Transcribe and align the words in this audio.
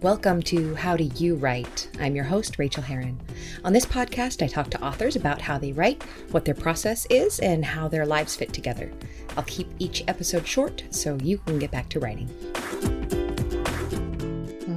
Welcome 0.00 0.42
to 0.42 0.76
How 0.76 0.96
Do 0.96 1.02
You 1.16 1.34
Write? 1.34 1.90
I'm 1.98 2.14
your 2.14 2.24
host, 2.24 2.56
Rachael 2.56 2.84
Herron. 2.84 3.20
On 3.64 3.72
this 3.72 3.84
podcast, 3.84 4.44
I 4.44 4.46
talk 4.46 4.70
to 4.70 4.80
authors 4.80 5.16
about 5.16 5.40
how 5.40 5.58
they 5.58 5.72
write, 5.72 6.04
what 6.30 6.44
their 6.44 6.54
process 6.54 7.04
is, 7.10 7.40
and 7.40 7.64
how 7.64 7.88
their 7.88 8.06
lives 8.06 8.36
fit 8.36 8.52
together. 8.52 8.92
I'll 9.36 9.42
keep 9.42 9.68
each 9.80 10.04
episode 10.06 10.46
short 10.46 10.84
so 10.90 11.18
you 11.20 11.38
can 11.38 11.58
get 11.58 11.72
back 11.72 11.88
to 11.88 11.98
writing. 11.98 12.30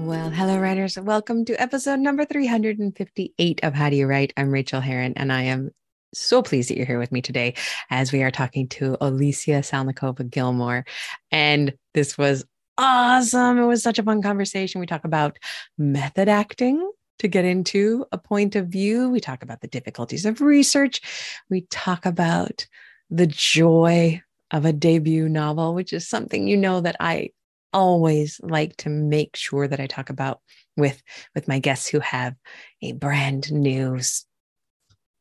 Well, 0.07 0.31
hello, 0.31 0.57
writers. 0.57 0.97
Welcome 0.97 1.45
to 1.45 1.61
episode 1.61 1.99
number 1.99 2.25
358 2.25 3.59
of 3.61 3.75
How 3.75 3.91
Do 3.91 3.97
You 3.97 4.07
Write? 4.07 4.33
I'm 4.37 4.49
Rachael 4.49 4.81
Herron, 4.81 5.13
and 5.17 5.31
I 5.31 5.43
am 5.43 5.69
so 6.15 6.41
pleased 6.41 6.71
that 6.71 6.77
you're 6.77 6.87
here 6.87 6.99
with 6.99 7.11
me 7.11 7.21
today 7.21 7.53
as 7.91 8.11
we 8.11 8.23
are 8.23 8.31
talking 8.31 8.67
to 8.69 8.97
Olesya 8.99 9.59
Salnikova 9.59 10.27
Gilmore. 10.27 10.83
And 11.31 11.73
this 11.93 12.17
was 12.17 12.43
awesome. 12.77 13.57
It 13.57 13.65
was 13.65 13.83
such 13.83 13.99
a 13.99 14.03
fun 14.03 14.21
conversation. 14.21 14.81
We 14.81 14.87
talk 14.87 15.05
about 15.05 15.37
method 15.77 16.27
acting 16.27 16.89
to 17.19 17.27
get 17.27 17.45
into 17.45 18.05
a 18.11 18.17
point 18.17 18.55
of 18.55 18.67
view. 18.67 19.09
We 19.09 19.19
talk 19.19 19.43
about 19.43 19.61
the 19.61 19.67
difficulties 19.67 20.25
of 20.25 20.41
research. 20.41 21.01
We 21.49 21.61
talk 21.69 22.05
about 22.05 22.65
the 23.09 23.27
joy 23.27 24.21
of 24.49 24.65
a 24.65 24.73
debut 24.73 25.29
novel, 25.29 25.73
which 25.73 25.93
is 25.93 26.07
something 26.07 26.47
you 26.47 26.57
know 26.57 26.81
that 26.81 26.95
I 26.99 27.29
always 27.73 28.39
like 28.43 28.75
to 28.77 28.89
make 28.89 29.35
sure 29.35 29.67
that 29.67 29.79
I 29.79 29.87
talk 29.87 30.09
about 30.09 30.41
with 30.75 31.01
with 31.35 31.47
my 31.47 31.59
guests 31.59 31.87
who 31.87 31.99
have 31.99 32.35
a 32.81 32.93
brand 32.93 33.51
new 33.51 33.99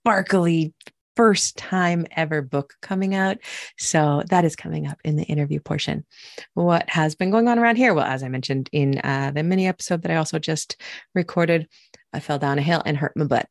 sparkly 0.03 0.75
first 1.21 1.59
time 1.59 2.07
ever 2.13 2.41
book 2.41 2.73
coming 2.81 3.15
out. 3.15 3.37
So 3.77 4.23
that 4.31 4.47
is 4.47 4.57
coming 4.57 4.87
up 4.87 4.99
in 5.05 5.17
the 5.17 5.25
interview 5.25 5.61
portion. 5.61 6.07
What 6.55 6.89
has 6.89 7.15
been 7.15 7.31
going 7.31 7.47
on 7.47 7.59
around 7.59 7.77
here? 7.77 7.93
Well, 7.93 8.07
as 8.07 8.23
I 8.23 8.29
mentioned 8.29 8.71
in 8.73 8.99
uh, 9.05 9.31
the 9.35 9.43
mini 9.43 9.67
episode 9.67 10.01
that 10.01 10.11
I 10.11 10.17
also 10.17 10.39
just 10.39 10.81
recorded, 11.15 11.69
I 12.15 12.21
fell 12.21 12.39
down 12.39 12.59
a 12.59 12.63
hill 12.63 12.81
and 12.87 12.97
hurt 12.97 13.19
my 13.19 13.27
butt. 13.27 13.51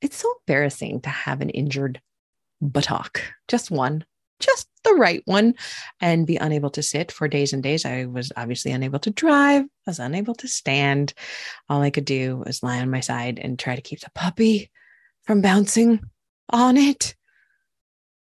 It's 0.00 0.16
so 0.16 0.32
embarrassing 0.48 1.02
to 1.02 1.10
have 1.10 1.42
an 1.42 1.50
injured 1.50 2.00
buttock, 2.62 3.20
just 3.48 3.70
one, 3.70 4.06
just 4.40 4.66
the 4.82 4.94
right 4.94 5.20
one, 5.26 5.56
and 6.00 6.26
be 6.26 6.36
unable 6.36 6.70
to 6.70 6.82
sit 6.82 7.12
for 7.12 7.28
days 7.28 7.52
and 7.52 7.62
days. 7.62 7.84
I 7.84 8.06
was 8.06 8.32
obviously 8.34 8.72
unable 8.72 9.00
to 9.00 9.10
drive, 9.10 9.64
I 9.64 9.90
was 9.90 9.98
unable 9.98 10.36
to 10.36 10.48
stand. 10.48 11.12
All 11.68 11.82
I 11.82 11.90
could 11.90 12.06
do 12.06 12.42
was 12.46 12.62
lie 12.62 12.80
on 12.80 12.88
my 12.88 13.00
side 13.00 13.38
and 13.38 13.58
try 13.58 13.76
to 13.76 13.82
keep 13.82 14.00
the 14.00 14.10
puppy 14.14 14.70
from 15.24 15.42
bouncing 15.42 16.00
on 16.50 16.76
it. 16.76 17.14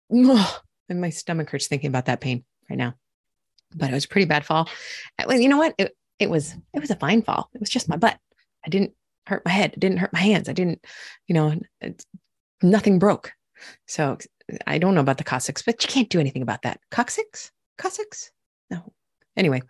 and 0.09 1.01
my 1.01 1.09
stomach 1.09 1.49
hurts 1.49 1.67
thinking 1.67 1.87
about 1.87 2.05
that 2.05 2.21
pain 2.21 2.43
right 2.69 2.77
now. 2.77 2.95
But 3.75 3.89
it 3.89 3.93
was 3.93 4.05
a 4.05 4.09
pretty 4.09 4.25
bad 4.25 4.45
fall. 4.45 4.69
Well, 5.25 5.39
you 5.39 5.49
know 5.49 5.57
what? 5.57 5.73
It, 5.77 5.95
it 6.19 6.29
was 6.29 6.55
it 6.73 6.79
was 6.79 6.91
a 6.91 6.95
fine 6.95 7.23
fall. 7.23 7.49
It 7.53 7.59
was 7.59 7.69
just 7.69 7.89
my 7.89 7.97
butt. 7.97 8.17
I 8.65 8.69
didn't 8.69 8.93
hurt 9.25 9.43
my 9.45 9.51
head. 9.51 9.73
It 9.73 9.79
didn't 9.79 9.97
hurt 9.97 10.13
my 10.13 10.19
hands. 10.19 10.47
I 10.47 10.53
didn't, 10.53 10.85
you 11.27 11.33
know, 11.33 11.59
nothing 12.61 12.99
broke. 12.99 13.31
So 13.87 14.17
I 14.67 14.77
don't 14.77 14.93
know 14.95 15.01
about 15.01 15.17
the 15.17 15.23
coccyx, 15.23 15.61
but 15.63 15.83
you 15.83 15.87
can't 15.89 16.09
do 16.09 16.19
anything 16.19 16.41
about 16.41 16.63
that. 16.63 16.79
Coccyx? 16.91 17.51
Coccyx? 17.77 18.31
No. 18.69 18.93
Anyway, 19.35 19.61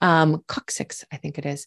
um, 0.00 0.42
coccyx, 0.46 1.04
I 1.12 1.16
think 1.16 1.38
it 1.38 1.44
is. 1.44 1.66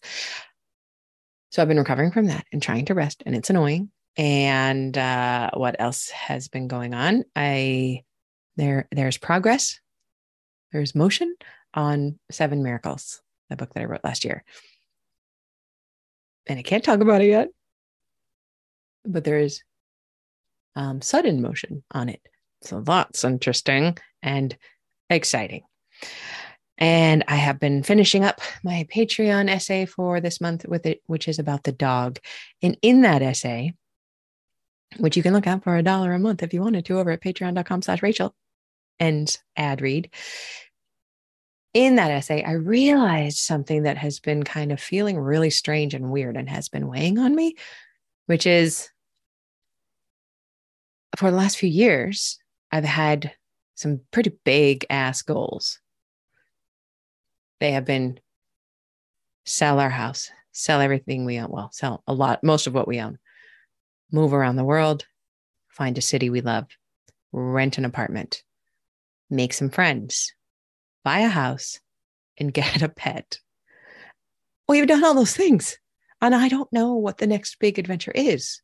So 1.51 1.61
I've 1.61 1.67
been 1.67 1.77
recovering 1.77 2.11
from 2.11 2.27
that 2.27 2.45
and 2.51 2.61
trying 2.61 2.85
to 2.85 2.95
rest, 2.95 3.21
and 3.25 3.35
it's 3.35 3.49
annoying 3.49 3.91
and 4.17 4.97
uh, 4.97 5.51
what 5.53 5.75
else 5.79 6.09
has 6.09 6.47
been 6.47 6.67
going 6.67 6.93
on? 6.93 7.23
I 7.35 8.03
there 8.55 8.87
there's 8.91 9.17
progress. 9.17 9.79
There's 10.71 10.95
motion 10.95 11.35
on 11.73 12.19
Seven 12.31 12.63
Miracles, 12.63 13.21
the 13.49 13.55
book 13.55 13.73
that 13.73 13.81
I 13.81 13.85
wrote 13.85 14.03
last 14.03 14.25
year. 14.25 14.43
And 16.47 16.59
I 16.59 16.63
can't 16.63 16.83
talk 16.83 16.99
about 16.99 17.21
it 17.21 17.27
yet, 17.27 17.49
but 19.05 19.23
there 19.23 19.39
is 19.39 19.63
um, 20.75 21.01
sudden 21.01 21.41
motion 21.41 21.83
on 21.91 22.09
it. 22.09 22.21
So 22.61 22.81
that's 22.81 23.23
interesting 23.23 23.97
and 24.21 24.55
exciting. 25.09 25.63
And 26.77 27.23
I 27.27 27.35
have 27.35 27.59
been 27.59 27.83
finishing 27.83 28.23
up 28.23 28.41
my 28.63 28.87
Patreon 28.93 29.49
essay 29.49 29.85
for 29.85 30.19
this 30.19 30.41
month 30.41 30.65
with 30.67 30.85
it, 30.85 31.01
which 31.05 31.27
is 31.27 31.39
about 31.39 31.63
the 31.63 31.71
dog. 31.71 32.19
And 32.61 32.77
in 32.81 33.01
that 33.01 33.21
essay, 33.21 33.73
which 34.97 35.17
you 35.17 35.23
can 35.23 35.33
look 35.33 35.47
at 35.47 35.63
for 35.63 35.75
a 35.75 35.83
dollar 35.83 36.13
a 36.13 36.19
month 36.19 36.43
if 36.43 36.53
you 36.53 36.61
wanted 36.61 36.85
to 36.85 36.99
over 36.99 37.11
at 37.11 37.21
patreon.com 37.21 37.81
slash 37.81 38.01
rachael 38.01 38.35
and 38.99 39.37
ad 39.55 39.81
read. 39.81 40.09
In 41.73 41.95
that 41.95 42.11
essay, 42.11 42.43
I 42.43 42.53
realized 42.53 43.39
something 43.39 43.83
that 43.83 43.97
has 43.97 44.19
been 44.19 44.43
kind 44.43 44.71
of 44.71 44.79
feeling 44.79 45.17
really 45.17 45.49
strange 45.49 45.93
and 45.93 46.11
weird 46.11 46.37
and 46.37 46.47
has 46.49 46.69
been 46.69 46.87
weighing 46.87 47.17
on 47.17 47.35
me, 47.35 47.55
which 48.27 48.45
is 48.45 48.89
for 51.17 51.31
the 51.31 51.37
last 51.37 51.57
few 51.57 51.69
years, 51.69 52.37
I've 52.71 52.83
had 52.83 53.31
some 53.75 54.01
pretty 54.11 54.31
big 54.43 54.85
ass 54.89 55.21
goals. 55.21 55.79
They 57.59 57.71
have 57.71 57.85
been 57.85 58.19
sell 59.45 59.79
our 59.79 59.89
house, 59.89 60.29
sell 60.51 60.81
everything 60.81 61.25
we 61.25 61.39
own. 61.39 61.49
Well, 61.49 61.71
sell 61.71 62.03
a 62.07 62.13
lot, 62.13 62.43
most 62.43 62.67
of 62.67 62.73
what 62.73 62.87
we 62.87 62.99
own, 62.99 63.17
move 64.13 64.33
around 64.33 64.55
the 64.55 64.63
world, 64.63 65.05
find 65.67 65.97
a 65.97 66.01
city 66.01 66.29
we 66.29 66.39
love, 66.39 66.67
rent 67.33 67.77
an 67.77 67.83
apartment, 67.83 68.43
make 69.29 69.51
some 69.51 69.69
friends, 69.69 70.33
buy 71.03 71.19
a 71.19 71.27
house, 71.27 71.79
and 72.37 72.53
get 72.53 72.81
a 72.81 72.89
pet. 72.89 73.39
We've 74.67 74.87
done 74.87 75.03
all 75.03 75.15
those 75.15 75.35
things. 75.35 75.77
And 76.21 76.33
I 76.33 76.47
don't 76.47 76.71
know 76.71 76.93
what 76.93 77.17
the 77.17 77.27
next 77.27 77.59
big 77.59 77.77
adventure 77.77 78.13
is. 78.15 78.61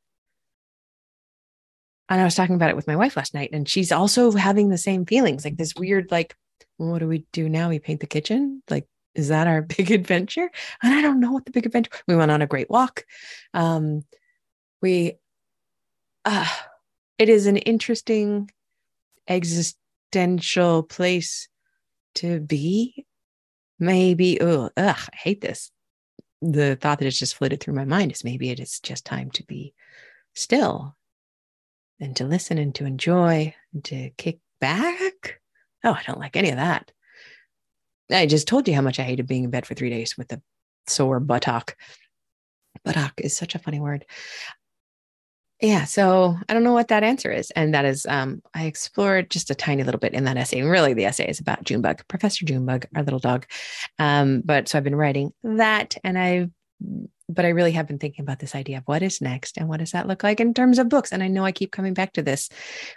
And 2.07 2.21
I 2.21 2.23
was 2.23 2.33
talking 2.33 2.55
about 2.55 2.69
it 2.69 2.75
with 2.77 2.87
my 2.87 2.95
wife 2.95 3.17
last 3.17 3.33
night, 3.33 3.49
and 3.51 3.67
she's 3.67 3.91
also 3.91 4.31
having 4.31 4.69
the 4.69 4.77
same 4.77 5.05
feelings 5.05 5.43
like 5.43 5.57
this 5.57 5.75
weird, 5.75 6.09
like, 6.09 6.35
what 6.77 6.99
do 6.99 7.07
we 7.07 7.25
do 7.33 7.49
now? 7.49 7.69
We 7.69 7.79
paint 7.79 7.99
the 7.99 8.07
kitchen? 8.07 8.63
Like, 8.69 8.87
is 9.13 9.27
that 9.27 9.47
our 9.47 9.61
big 9.77 9.91
adventure? 9.91 10.49
And 10.81 10.93
I 10.93 11.01
don't 11.01 11.19
know 11.19 11.33
what 11.33 11.45
the 11.45 11.51
big 11.51 11.65
adventure. 11.65 11.91
We 12.07 12.15
went 12.15 12.31
on 12.31 12.41
a 12.41 12.47
great 12.47 12.69
walk. 12.69 13.03
Um, 13.53 14.03
we 14.81 15.17
uh, 16.29 16.45
it 17.17 17.27
is 17.27 17.47
an 17.47 17.57
interesting 17.57 18.51
existential 19.27 20.83
place 20.83 21.47
to 22.15 22.39
be. 22.39 23.05
Maybe, 23.79 24.39
oh, 24.41 24.69
ugh, 24.77 24.99
I 25.11 25.15
hate 25.15 25.41
this. 25.41 25.71
The 26.41 26.75
thought 26.75 26.99
that 26.99 27.05
has 27.05 27.17
just 27.17 27.35
flitted 27.35 27.61
through 27.61 27.73
my 27.73 27.85
mind 27.85 28.11
is 28.11 28.23
maybe 28.23 28.49
it 28.49 28.59
is 28.59 28.79
just 28.79 29.05
time 29.05 29.31
to 29.31 29.43
be 29.45 29.73
still 30.35 30.95
and 31.99 32.15
to 32.17 32.25
listen 32.25 32.57
and 32.57 32.75
to 32.75 32.85
enjoy 32.85 33.55
and 33.73 33.83
to 33.85 34.11
kick 34.11 34.39
back. 34.61 35.41
Oh, 35.83 35.93
I 35.93 36.03
don't 36.05 36.19
like 36.19 36.35
any 36.35 36.49
of 36.49 36.57
that. 36.57 36.91
I 38.11 38.25
just 38.25 38.47
told 38.47 38.67
you 38.67 38.75
how 38.75 38.81
much 38.81 38.99
I 38.99 39.03
hated 39.03 39.27
being 39.27 39.45
in 39.45 39.49
bed 39.49 39.65
for 39.65 39.73
three 39.73 39.89
days 39.89 40.17
with 40.17 40.31
a 40.31 40.41
sore 40.87 41.19
buttock. 41.19 41.75
Buttock 42.85 43.13
is 43.17 43.35
such 43.35 43.55
a 43.55 43.59
funny 43.59 43.79
word 43.79 44.05
yeah 45.61 45.83
so 45.83 46.35
i 46.47 46.53
don't 46.53 46.63
know 46.63 46.73
what 46.73 46.87
that 46.87 47.03
answer 47.03 47.31
is 47.31 47.51
and 47.51 47.73
that 47.73 47.85
is 47.85 48.05
um, 48.07 48.41
i 48.53 48.65
explored 48.65 49.29
just 49.29 49.49
a 49.49 49.55
tiny 49.55 49.83
little 49.83 49.99
bit 49.99 50.13
in 50.13 50.23
that 50.23 50.37
essay 50.37 50.59
and 50.59 50.69
really 50.69 50.93
the 50.93 51.05
essay 51.05 51.27
is 51.27 51.39
about 51.39 51.63
junebug 51.63 52.01
professor 52.07 52.45
junebug 52.45 52.85
our 52.95 53.03
little 53.03 53.19
dog 53.19 53.45
um, 53.99 54.41
but 54.45 54.67
so 54.67 54.77
i've 54.77 54.83
been 54.83 54.95
writing 54.95 55.31
that 55.43 55.97
and 56.03 56.17
i 56.17 56.47
but 57.27 57.45
i 57.45 57.49
really 57.49 57.71
have 57.71 57.87
been 57.87 57.99
thinking 57.99 58.23
about 58.23 58.39
this 58.39 58.55
idea 58.55 58.77
of 58.77 58.83
what 58.85 59.03
is 59.03 59.21
next 59.21 59.57
and 59.57 59.67
what 59.67 59.79
does 59.79 59.91
that 59.91 60.07
look 60.07 60.23
like 60.23 60.39
in 60.39 60.53
terms 60.53 60.79
of 60.79 60.87
books 60.87 61.11
and 61.11 61.21
i 61.21 61.27
know 61.27 61.43
i 61.43 61.51
keep 61.51 61.71
coming 61.71 61.93
back 61.93 62.13
to 62.13 62.21
this 62.21 62.49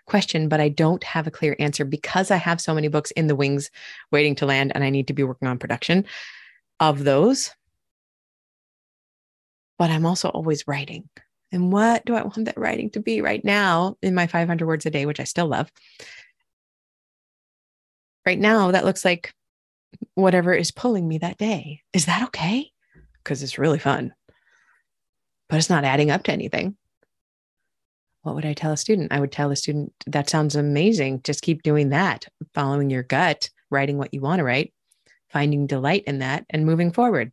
question 0.06 0.49
but 0.49 0.61
i 0.61 0.69
don't 0.69 1.03
have 1.03 1.27
a 1.27 1.33
clear 1.33 1.56
answer 1.59 1.84
because 1.84 2.31
i 2.31 2.37
have 2.37 2.61
so 2.61 2.75
many 2.75 2.89
books 2.89 3.11
in 3.12 3.27
the 3.27 3.37
wings 3.37 3.71
waiting 4.12 4.37
to 4.37 4.47
land 4.47 4.71
and 4.75 4.84
i 4.84 4.91
need 4.91 5.09
to 5.09 5.15
be 5.15 5.25
working 5.25 5.49
on 5.49 5.59
production 5.59 6.05
of 6.81 7.05
those. 7.05 7.50
But 9.79 9.91
i'm 9.91 10.06
also 10.06 10.29
always 10.29 10.67
writing 10.69 11.09
and 11.52 11.70
what 11.70 12.04
do 12.06 12.14
I 12.14 12.22
want 12.22 12.46
that 12.46 12.58
writing 12.58 12.90
to 12.90 13.00
be 13.00 13.20
right 13.20 13.44
now 13.44 13.96
in 14.02 14.14
my 14.14 14.26
500 14.26 14.66
words 14.66 14.87
a 14.87 14.90
day, 14.90 15.04
which 15.04 15.20
I 15.20 15.25
still 15.25 15.46
love? 15.46 15.70
Right 18.25 18.38
now, 18.38 18.70
that 18.70 18.84
looks 18.84 19.04
like 19.04 19.34
whatever 20.14 20.54
is 20.54 20.70
pulling 20.70 21.06
me 21.06 21.19
that 21.19 21.37
day. 21.37 21.82
Is 21.93 22.06
that 22.06 22.25
okay? 22.28 22.70
Because 23.22 23.43
it's 23.43 23.58
really 23.58 23.78
fun, 23.78 24.14
but 25.49 25.56
it's 25.58 25.70
not 25.70 25.84
adding 25.84 26.10
up 26.10 26.22
to 26.25 26.32
anything. 26.32 26.76
What 28.22 28.37
would 28.37 28.46
I 28.46 28.54
tell 28.54 28.72
a 28.72 28.76
student? 28.76 29.12
I 29.12 29.20
would 29.20 29.32
tell 29.32 29.50
a 29.50 29.56
student 29.56 29.93
that 30.06 30.31
sounds 30.31 30.56
amazing. 30.56 31.22
Just 31.22 31.43
keep 31.43 31.62
doing 31.62 31.90
that, 31.90 32.26
following 32.54 32.88
your 32.88 33.02
gut, 33.02 33.50
writing 33.69 33.99
what 33.99 34.14
you 34.14 34.20
want 34.20 34.38
to 34.38 34.44
write, 34.44 34.72
finding 35.28 35.66
delight 35.66 36.04
in 36.06 36.20
that, 36.20 36.46
and 36.49 36.64
moving 36.64 36.93
forward. 36.93 37.32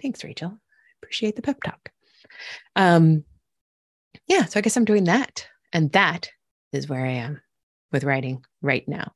Thanks, 0.00 0.22
Rachael. 0.24 0.52
I 0.52 0.92
appreciate 1.02 1.36
the 1.36 1.42
pep 1.42 1.60
talk. 1.62 1.90
Um, 2.76 3.24
yeah, 4.30 4.44
so 4.44 4.60
I 4.60 4.62
guess 4.62 4.76
I'm 4.76 4.84
doing 4.84 5.04
that. 5.04 5.48
And 5.72 5.90
that 5.90 6.30
is 6.72 6.88
where 6.88 7.04
I 7.04 7.10
am 7.10 7.40
with 7.90 8.04
writing 8.04 8.44
right 8.62 8.86
now. 8.86 9.12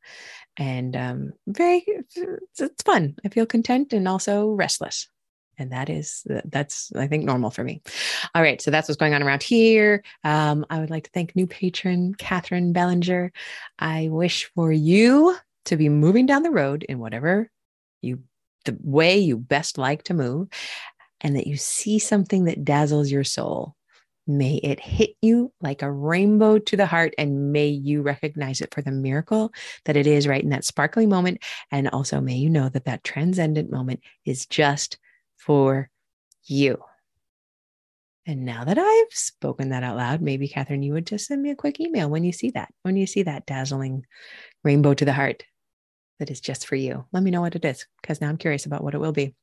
And 0.57 0.97
um, 0.97 1.33
very, 1.47 1.85
it's, 1.87 2.83
fun. 2.83 3.15
I 3.25 3.29
feel 3.29 3.47
content 3.47 3.93
and 3.93 4.09
also 4.09 4.51
restless. 4.51 5.09
and 5.57 5.71
that 5.71 5.89
is 5.89 6.27
that's 6.47 6.91
i 6.97 7.07
think 7.07 7.25
normal 7.25 7.49
for 7.49 7.63
me 7.63 7.81
all 8.35 8.43
right 8.43 8.61
so 8.61 8.73
that's 8.73 8.89
what's 8.89 8.99
going 8.99 9.15
on 9.15 9.23
around 9.23 9.41
here 9.41 10.03
um, 10.25 10.67
i 10.69 10.81
would 10.81 10.91
like 10.91 11.05
to 11.05 11.11
thank 11.15 11.37
new 11.37 11.47
patron 11.47 12.13
catherine 12.17 12.73
bellinger 12.73 13.31
i 13.79 14.09
wish 14.11 14.51
for 14.57 14.73
you 14.73 15.37
to 15.65 15.77
be 15.77 15.89
moving 15.89 16.27
down 16.27 16.43
the 16.43 16.51
road 16.51 16.83
in 16.89 16.99
whatever 16.99 17.49
you 18.03 18.19
the 18.65 18.77
way 18.83 19.17
you 19.17 19.37
best 19.37 19.79
like 19.79 20.03
to 20.03 20.15
move 20.15 20.49
and 21.21 21.37
that 21.37 21.47
you 21.47 21.57
see 21.57 22.01
something 22.01 22.47
that 22.47 22.65
dazzles 22.65 23.13
your 23.13 23.25
soul 23.25 23.77
May 24.27 24.55
it 24.57 24.81
hit 24.81 25.11
you 25.21 25.53
like 25.61 25.83
a 25.83 25.93
rainbow 25.93 26.59
to 26.59 26.77
the 26.77 26.87
heart, 26.87 27.15
and 27.19 27.53
may 27.53 27.69
you 27.69 28.01
recognize 28.01 28.61
it 28.61 28.73
for 28.73 28.81
the 28.81 28.91
miracle 28.91 29.53
that 29.85 29.97
it 29.97 30.07
is 30.07 30.27
right 30.27 30.43
in 30.43 30.51
that 30.51 30.65
sparkling 30.65 31.11
moment. 31.11 31.43
And 31.71 31.89
also, 31.89 32.21
may 32.21 32.37
you 32.37 32.49
know 32.49 32.69
that 32.71 32.87
that 32.87 33.05
transcendent 33.05 33.71
moment 33.71 34.01
is 34.25 34.47
just 34.47 34.99
for 35.37 35.91
you. 36.45 36.83
And 38.27 38.47
now 38.47 38.65
that 38.65 38.79
I've 38.79 39.13
spoken 39.13 39.69
that 39.69 39.83
out 39.83 39.97
loud, 39.97 40.23
maybe 40.23 40.49
Catherine, 40.49 40.83
you 40.83 40.95
would 40.95 41.07
just 41.07 41.27
send 41.27 41.43
me 41.43 41.51
a 41.51 41.55
quick 41.55 41.79
email 41.79 42.09
when 42.09 42.25
you 42.25 42.33
see 42.33 42.51
that, 42.53 42.73
when 42.83 42.97
you 42.97 43.07
see 43.07 43.25
that 43.25 43.45
dazzling 43.45 44.07
rainbow 44.63 44.95
to 44.95 45.05
the 45.05 45.13
heart 45.13 45.45
that 46.19 46.31
is 46.31 46.41
just 46.41 46.67
for 46.67 46.77
you. 46.77 47.05
Let 47.13 47.23
me 47.23 47.31
know 47.31 47.43
what 47.43 47.57
it 47.57 47.65
is, 47.67 47.87
because 48.01 48.23
now 48.23 48.31
I'm 48.31 48.39
curious 48.39 48.65
about 48.65 48.83
what 48.83 48.95
it 48.95 49.01
will 49.01 49.13
be. 49.13 49.35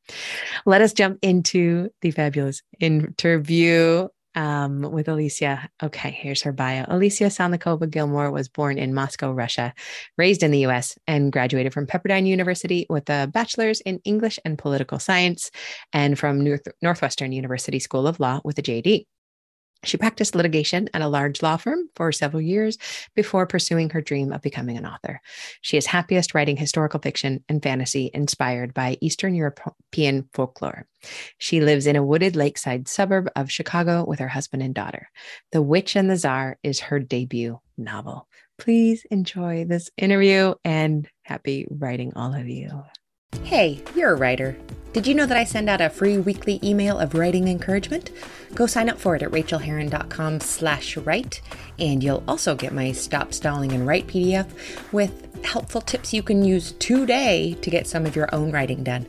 Let 0.65 0.81
us 0.81 0.93
jump 0.93 1.19
into 1.21 1.89
the 2.01 2.09
fabulous 2.09 2.63
interview 2.79 4.07
um, 4.35 4.81
with 4.81 5.07
Olesya. 5.07 5.67
Okay, 5.81 6.11
here's 6.11 6.41
her 6.43 6.51
bio. 6.51 6.83
Olesya 6.85 7.27
Salnikova 7.27 7.89
Gilmore 7.89 8.31
was 8.31 8.49
born 8.49 8.77
in 8.77 8.93
Moscow, 8.93 9.31
Russia, 9.31 9.73
raised 10.17 10.43
in 10.43 10.51
the 10.51 10.65
US, 10.67 10.97
and 11.07 11.31
graduated 11.31 11.73
from 11.73 11.87
Pepperdine 11.87 12.27
University 12.27 12.85
with 12.89 13.09
a 13.09 13.27
bachelor's 13.27 13.81
in 13.81 13.99
English 14.05 14.39
and 14.45 14.57
political 14.57 14.99
science, 14.99 15.51
and 15.93 16.17
from 16.17 16.41
North- 16.41 16.67
Northwestern 16.81 17.31
University 17.31 17.79
School 17.79 18.07
of 18.07 18.19
Law 18.19 18.41
with 18.43 18.57
a 18.59 18.61
JD. 18.61 19.05
She 19.83 19.97
practiced 19.97 20.35
litigation 20.35 20.89
at 20.93 21.01
a 21.01 21.07
large 21.07 21.41
law 21.41 21.57
firm 21.57 21.89
for 21.95 22.11
several 22.11 22.41
years 22.41 22.77
before 23.15 23.47
pursuing 23.47 23.89
her 23.89 24.01
dream 24.01 24.31
of 24.31 24.41
becoming 24.41 24.77
an 24.77 24.85
author. 24.85 25.21
She 25.61 25.77
is 25.77 25.87
happiest 25.87 26.35
writing 26.35 26.57
historical 26.57 26.99
fiction 26.99 27.43
and 27.49 27.63
fantasy 27.63 28.11
inspired 28.13 28.73
by 28.73 28.97
Eastern 29.01 29.33
European 29.33 30.29
folklore. 30.33 30.87
She 31.39 31.61
lives 31.61 31.87
in 31.87 31.95
a 31.95 32.05
wooded 32.05 32.35
lakeside 32.35 32.87
suburb 32.87 33.29
of 33.35 33.51
Chicago 33.51 34.05
with 34.05 34.19
her 34.19 34.27
husband 34.27 34.61
and 34.61 34.75
daughter. 34.75 35.09
The 35.51 35.61
Witch 35.61 35.95
and 35.95 36.09
the 36.09 36.17
Tsar 36.17 36.59
is 36.61 36.79
her 36.81 36.99
debut 36.99 37.59
novel. 37.77 38.27
Please 38.59 39.05
enjoy 39.09 39.65
this 39.65 39.89
interview 39.97 40.53
and 40.63 41.09
happy 41.23 41.65
writing, 41.71 42.13
all 42.15 42.35
of 42.35 42.47
you. 42.47 42.83
Hey, 43.51 43.83
you're 43.95 44.13
a 44.13 44.17
writer. 44.17 44.57
Did 44.93 45.05
you 45.05 45.13
know 45.13 45.25
that 45.25 45.35
I 45.35 45.43
send 45.43 45.69
out 45.69 45.81
a 45.81 45.89
free 45.89 46.17
weekly 46.17 46.57
email 46.63 46.97
of 46.97 47.15
writing 47.15 47.49
encouragement? 47.49 48.09
Go 48.55 48.65
sign 48.65 48.87
up 48.87 48.97
for 48.97 49.13
it 49.15 49.23
at 49.23 49.31
rachaelherron.com 49.31 50.39
slash 50.39 50.95
write, 50.95 51.41
and 51.77 52.01
you'll 52.01 52.23
also 52.29 52.55
get 52.55 52.73
my 52.73 52.93
Stop 52.93 53.33
Stalling 53.33 53.73
and 53.73 53.85
Write 53.85 54.07
PDF 54.07 54.49
with 54.93 55.43
helpful 55.43 55.81
tips 55.81 56.13
you 56.13 56.23
can 56.23 56.45
use 56.45 56.71
today 56.79 57.53
to 57.61 57.69
get 57.69 57.87
some 57.87 58.05
of 58.05 58.15
your 58.15 58.33
own 58.33 58.51
writing 58.51 58.85
done. 58.85 59.05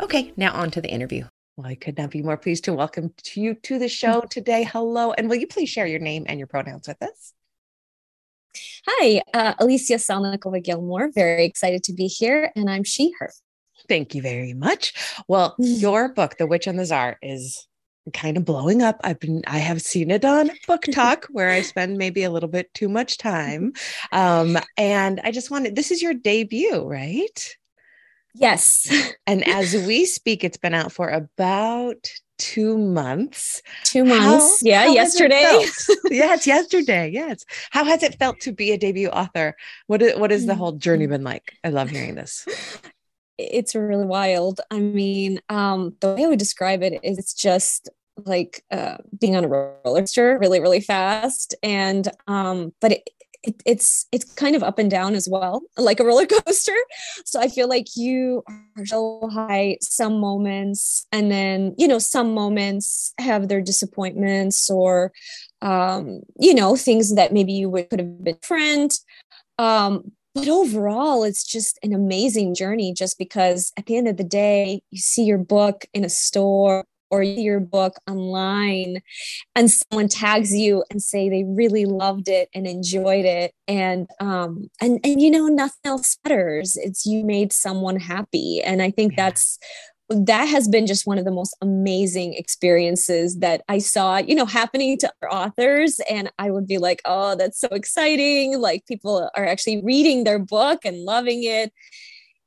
Okay, 0.00 0.32
now 0.36 0.52
on 0.52 0.70
to 0.70 0.80
the 0.80 0.88
interview. 0.88 1.24
Well, 1.56 1.66
I 1.66 1.74
could 1.74 1.98
not 1.98 2.10
be 2.10 2.22
more 2.22 2.36
pleased 2.36 2.64
to 2.66 2.72
welcome 2.72 3.12
to 3.24 3.40
you 3.40 3.54
to 3.54 3.80
the 3.80 3.88
show 3.88 4.20
today. 4.30 4.62
Hello, 4.62 5.12
and 5.12 5.28
will 5.28 5.36
you 5.36 5.48
please 5.48 5.68
share 5.68 5.86
your 5.88 5.98
name 5.98 6.26
and 6.28 6.38
your 6.38 6.46
pronouns 6.46 6.86
with 6.86 7.02
us? 7.02 7.34
Hi, 8.86 9.22
uh, 9.34 9.54
Olesya 9.54 9.98
Salnikova 9.98 10.62
Gilmore. 10.62 11.10
Very 11.12 11.44
excited 11.44 11.82
to 11.84 11.92
be 11.92 12.06
here, 12.06 12.52
and 12.54 12.70
I'm 12.70 12.84
she, 12.84 13.12
her. 13.18 13.32
Thank 13.90 14.14
you 14.14 14.22
very 14.22 14.54
much. 14.54 14.94
Well, 15.26 15.56
mm. 15.60 15.80
your 15.80 16.10
book, 16.10 16.36
The 16.38 16.46
Witch 16.46 16.68
and 16.68 16.78
the 16.78 16.86
Tsar, 16.86 17.18
is 17.22 17.66
kind 18.14 18.36
of 18.36 18.44
blowing 18.44 18.82
up. 18.82 19.00
I've 19.02 19.18
been 19.18 19.42
I 19.48 19.58
have 19.58 19.82
seen 19.82 20.12
it 20.12 20.24
on 20.24 20.52
Book 20.68 20.82
Tok 20.92 21.26
where 21.32 21.50
I 21.50 21.62
spend 21.62 21.98
maybe 21.98 22.22
a 22.22 22.30
little 22.30 22.48
bit 22.48 22.72
too 22.72 22.88
much 22.88 23.18
time. 23.18 23.72
Um, 24.12 24.56
and 24.76 25.20
I 25.24 25.32
just 25.32 25.50
wanted 25.50 25.74
this 25.74 25.90
is 25.90 26.02
your 26.02 26.14
debut, 26.14 26.86
right? 26.86 27.56
Yes. 28.32 28.88
and 29.26 29.46
as 29.48 29.74
we 29.74 30.06
speak, 30.06 30.44
it's 30.44 30.56
been 30.56 30.72
out 30.72 30.92
for 30.92 31.08
about 31.08 32.08
two 32.38 32.78
months. 32.78 33.60
Two 33.82 34.04
months. 34.04 34.22
How, 34.22 34.56
yeah, 34.62 34.82
how 34.84 34.92
yesterday. 34.92 35.64
yes, 36.10 36.46
yesterday. 36.46 37.10
Yes. 37.10 37.44
How 37.70 37.82
has 37.82 38.04
it 38.04 38.20
felt 38.20 38.38
to 38.42 38.52
be 38.52 38.70
a 38.70 38.78
debut 38.78 39.08
author? 39.08 39.56
What 39.88 40.00
is, 40.00 40.16
what 40.16 40.30
has 40.30 40.46
the 40.46 40.54
whole 40.54 40.74
journey 40.74 41.08
mm. 41.08 41.10
been 41.10 41.24
like? 41.24 41.56
I 41.64 41.70
love 41.70 41.90
hearing 41.90 42.14
this 42.14 42.46
it's 43.52 43.74
really 43.74 44.06
wild. 44.06 44.60
I 44.70 44.80
mean, 44.80 45.40
um, 45.48 45.96
the 46.00 46.14
way 46.14 46.24
I 46.24 46.28
would 46.28 46.38
describe 46.38 46.82
it 46.82 47.00
is 47.02 47.18
it's 47.18 47.34
just 47.34 47.88
like 48.26 48.64
uh, 48.70 48.98
being 49.18 49.36
on 49.36 49.44
a 49.44 49.48
roller 49.48 50.00
coaster 50.00 50.38
really, 50.38 50.60
really 50.60 50.80
fast. 50.80 51.54
And, 51.62 52.08
um, 52.26 52.72
but 52.80 52.92
it, 52.92 53.10
it, 53.42 53.62
it's 53.64 54.06
it's 54.12 54.24
kind 54.34 54.54
of 54.54 54.62
up 54.62 54.78
and 54.78 54.90
down 54.90 55.14
as 55.14 55.28
well, 55.28 55.62
like 55.78 55.98
a 56.00 56.04
roller 56.04 56.26
coaster. 56.44 56.76
So 57.24 57.40
I 57.40 57.48
feel 57.48 57.68
like 57.68 57.96
you 57.96 58.42
are 58.46 58.86
so 58.86 59.28
high 59.32 59.78
some 59.80 60.20
moments, 60.20 61.06
and 61.10 61.30
then 61.30 61.74
you 61.78 61.88
know 61.88 61.98
some 61.98 62.34
moments 62.34 63.14
have 63.18 63.48
their 63.48 63.62
disappointments 63.62 64.68
or 64.68 65.12
um, 65.62 66.20
you 66.38 66.54
know 66.54 66.76
things 66.76 67.14
that 67.14 67.32
maybe 67.32 67.52
you 67.52 67.70
would 67.70 67.88
could 67.88 68.00
have 68.00 68.22
been 68.22 68.34
different. 68.34 68.98
Um, 69.58 70.12
but 70.34 70.48
overall 70.48 71.24
it's 71.24 71.44
just 71.44 71.78
an 71.82 71.92
amazing 71.92 72.54
journey 72.54 72.92
just 72.92 73.18
because 73.18 73.72
at 73.76 73.86
the 73.86 73.96
end 73.96 74.08
of 74.08 74.16
the 74.16 74.24
day 74.24 74.80
you 74.90 74.98
see 74.98 75.24
your 75.24 75.38
book 75.38 75.84
in 75.92 76.04
a 76.04 76.08
store 76.08 76.84
or 77.10 77.22
your 77.22 77.60
book 77.60 77.94
online 78.08 79.02
and 79.54 79.70
someone 79.70 80.08
tags 80.08 80.54
you 80.54 80.84
and 80.90 81.02
say 81.02 81.28
they 81.28 81.44
really 81.44 81.84
loved 81.84 82.28
it 82.28 82.48
and 82.54 82.66
enjoyed 82.66 83.24
it. 83.24 83.52
And 83.66 84.08
um 84.20 84.70
and 84.80 85.00
and 85.04 85.20
you 85.20 85.30
know 85.30 85.48
nothing 85.48 85.80
else 85.84 86.16
matters. 86.24 86.76
It's 86.76 87.04
you 87.04 87.24
made 87.24 87.52
someone 87.52 87.98
happy. 87.98 88.62
And 88.62 88.80
i 88.80 88.90
think 88.90 89.12
yeah. 89.12 89.26
that's 89.26 89.58
that 90.10 90.46
has 90.46 90.66
been 90.66 90.86
just 90.86 91.06
one 91.06 91.18
of 91.18 91.24
the 91.24 91.30
most 91.30 91.56
amazing 91.62 92.34
experiences 92.34 93.38
that 93.38 93.62
I 93.68 93.78
saw, 93.78 94.18
you 94.18 94.34
know, 94.34 94.44
happening 94.44 94.98
to 94.98 95.12
authors. 95.30 96.00
And 96.10 96.30
I 96.38 96.50
would 96.50 96.66
be 96.66 96.78
like, 96.78 97.00
oh, 97.04 97.36
that's 97.36 97.60
so 97.60 97.68
exciting. 97.68 98.58
Like 98.60 98.86
people 98.86 99.30
are 99.36 99.46
actually 99.46 99.80
reading 99.82 100.24
their 100.24 100.40
book 100.40 100.80
and 100.84 101.04
loving 101.04 101.44
it 101.44 101.72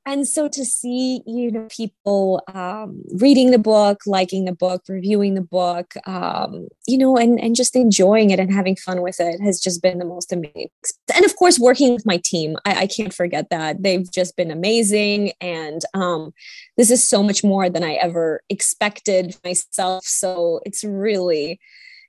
and 0.06 0.28
so 0.28 0.48
to 0.48 0.66
see 0.66 1.22
you 1.26 1.52
know 1.52 1.68
people 1.70 2.42
um, 2.54 3.02
reading 3.20 3.52
the 3.52 3.58
book 3.58 4.02
liking 4.06 4.46
the 4.46 4.54
book 4.54 4.84
reviewing 4.88 5.34
the 5.34 5.42
book 5.42 5.94
um, 6.06 6.68
you 6.88 6.98
know 6.98 7.18
and 7.18 7.40
and 7.40 7.56
just 7.56 7.76
enjoying 7.76 8.30
it 8.30 8.40
and 8.40 8.54
having 8.54 8.76
fun 8.76 9.02
with 9.02 9.20
it 9.20 9.40
has 9.42 9.60
just 9.60 9.82
been 9.82 10.00
the 10.00 10.06
most 10.06 10.32
amazing 10.32 10.70
and 11.16 11.26
of 11.26 11.36
course 11.36 11.60
working 11.60 11.94
with 11.94 12.06
my 12.06 12.20
team 12.24 12.56
i, 12.66 12.82
I 12.82 12.88
can't 12.88 13.14
forget 13.14 13.50
that. 13.50 13.82
They've 13.82 14.10
just 14.12 14.36
been 14.36 14.52
amazing. 14.52 15.32
And 15.42 15.82
um, 15.94 16.34
this 16.78 16.92
is 16.92 17.08
so 17.08 17.24
much 17.24 17.44
more 17.44 17.70
than 17.70 17.84
i 17.84 17.94
ever 17.94 18.42
expected 18.50 19.36
myself. 19.44 20.04
So 20.06 20.60
it's 20.66 20.84
really 20.84 21.60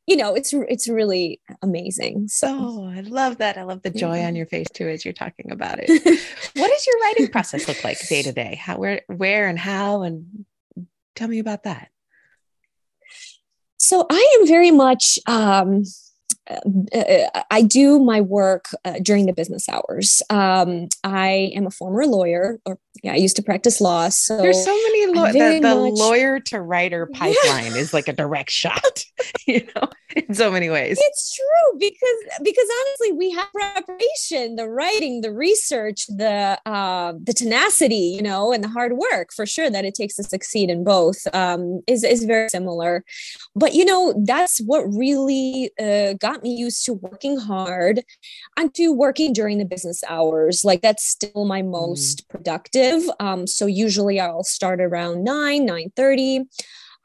you 0.06 0.16
know 0.16 0.34
it's 0.34 0.52
it's 0.52 0.88
really 0.88 1.40
amazing 1.62 2.28
so. 2.28 2.48
Oh 2.48 2.90
i 2.90 3.00
love 3.00 3.38
that 3.38 3.56
i 3.56 3.62
love 3.62 3.82
the 3.82 3.90
joy 3.90 4.18
yeah. 4.18 4.26
on 4.26 4.36
your 4.36 4.46
face 4.46 4.68
too 4.72 4.88
as 4.88 5.04
you're 5.04 5.14
talking 5.14 5.50
about 5.50 5.78
it. 5.80 5.88
What 6.56 6.68
does 6.70 6.86
your 6.86 7.00
writing 7.02 7.28
process 7.28 7.66
look 7.66 7.82
like 7.82 7.98
day 8.08 8.22
to 8.22 8.32
day? 8.32 8.54
How 8.54 8.76
where 8.76 9.02
where 9.08 9.48
and 9.48 9.58
how 9.58 10.02
and 10.02 10.44
tell 11.14 11.28
me 11.28 11.38
about 11.38 11.64
that. 11.64 11.88
So 13.78 14.06
i 14.08 14.38
am 14.40 14.46
very 14.46 14.70
much 14.70 15.18
um 15.26 15.84
I 17.50 17.62
do 17.62 17.98
my 17.98 18.20
work 18.20 18.66
uh, 18.84 18.94
during 19.02 19.26
the 19.26 19.32
business 19.32 19.68
hours. 19.68 20.20
Um, 20.28 20.88
I 21.02 21.52
am 21.54 21.66
a 21.66 21.70
former 21.70 22.06
lawyer, 22.06 22.60
or 22.66 22.78
yeah, 23.02 23.12
I 23.12 23.16
used 23.16 23.36
to 23.36 23.42
practice 23.42 23.80
law. 23.80 24.08
So 24.10 24.36
there's 24.36 24.62
so 24.62 24.72
many 24.72 25.06
law- 25.14 25.32
the, 25.32 25.60
the 25.60 25.74
much... 25.74 25.92
lawyer 25.94 26.40
to 26.40 26.60
writer 26.60 27.06
pipeline 27.12 27.72
yeah. 27.72 27.78
is 27.78 27.94
like 27.94 28.08
a 28.08 28.12
direct 28.12 28.50
shot, 28.50 29.04
you 29.46 29.66
know, 29.74 29.88
in 30.14 30.34
so 30.34 30.50
many 30.50 30.68
ways. 30.68 30.98
It's 31.00 31.34
true 31.34 31.78
because 31.78 32.38
because 32.42 32.68
honestly, 32.80 33.12
we 33.16 33.30
have 33.30 33.48
preparation, 33.52 34.56
the 34.56 34.68
writing, 34.68 35.22
the 35.22 35.32
research, 35.32 36.06
the 36.08 36.58
uh, 36.66 37.14
the 37.22 37.32
tenacity, 37.32 38.14
you 38.16 38.22
know, 38.22 38.52
and 38.52 38.62
the 38.62 38.68
hard 38.68 38.92
work 38.92 39.32
for 39.34 39.46
sure 39.46 39.70
that 39.70 39.84
it 39.84 39.94
takes 39.94 40.16
to 40.16 40.24
succeed 40.24 40.68
in 40.68 40.84
both 40.84 41.26
um, 41.34 41.80
is 41.86 42.04
is 42.04 42.24
very 42.24 42.48
similar. 42.50 43.04
But 43.56 43.74
you 43.74 43.84
know, 43.84 44.14
that's 44.26 44.58
what 44.58 44.82
really 44.94 45.70
uh, 45.80 46.14
got 46.14 46.33
me 46.42 46.50
used 46.54 46.84
to 46.86 46.94
working 46.94 47.38
hard 47.38 48.02
and 48.56 48.74
to 48.74 48.92
working 48.92 49.32
during 49.32 49.58
the 49.58 49.64
business 49.64 50.02
hours. 50.08 50.64
Like 50.64 50.82
that's 50.82 51.04
still 51.04 51.44
my 51.44 51.62
most 51.62 52.26
mm. 52.26 52.28
productive 52.28 53.02
um, 53.20 53.46
so 53.46 53.66
usually 53.66 54.20
I'll 54.20 54.44
start 54.44 54.80
around 54.80 55.24
9, 55.24 55.64
9 55.64 55.92
30. 55.96 56.44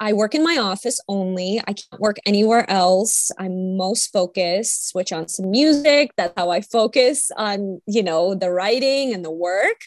I 0.01 0.13
work 0.13 0.33
in 0.33 0.43
my 0.43 0.57
office 0.57 1.01
only. 1.09 1.59
I 1.67 1.73
can't 1.73 1.99
work 1.99 2.17
anywhere 2.25 2.69
else. 2.69 3.31
I'm 3.37 3.75
most 3.75 4.13
focused, 4.13 4.89
switch 4.89 5.11
on 5.11 5.27
some 5.27 5.51
music. 5.51 6.11
That's 6.15 6.33
how 6.37 6.51
I 6.51 6.61
focus 6.61 7.31
on, 7.35 7.81
you 7.85 8.01
know, 8.01 8.33
the 8.33 8.49
writing 8.49 9.13
and 9.13 9.25
the 9.25 9.31
work. 9.31 9.81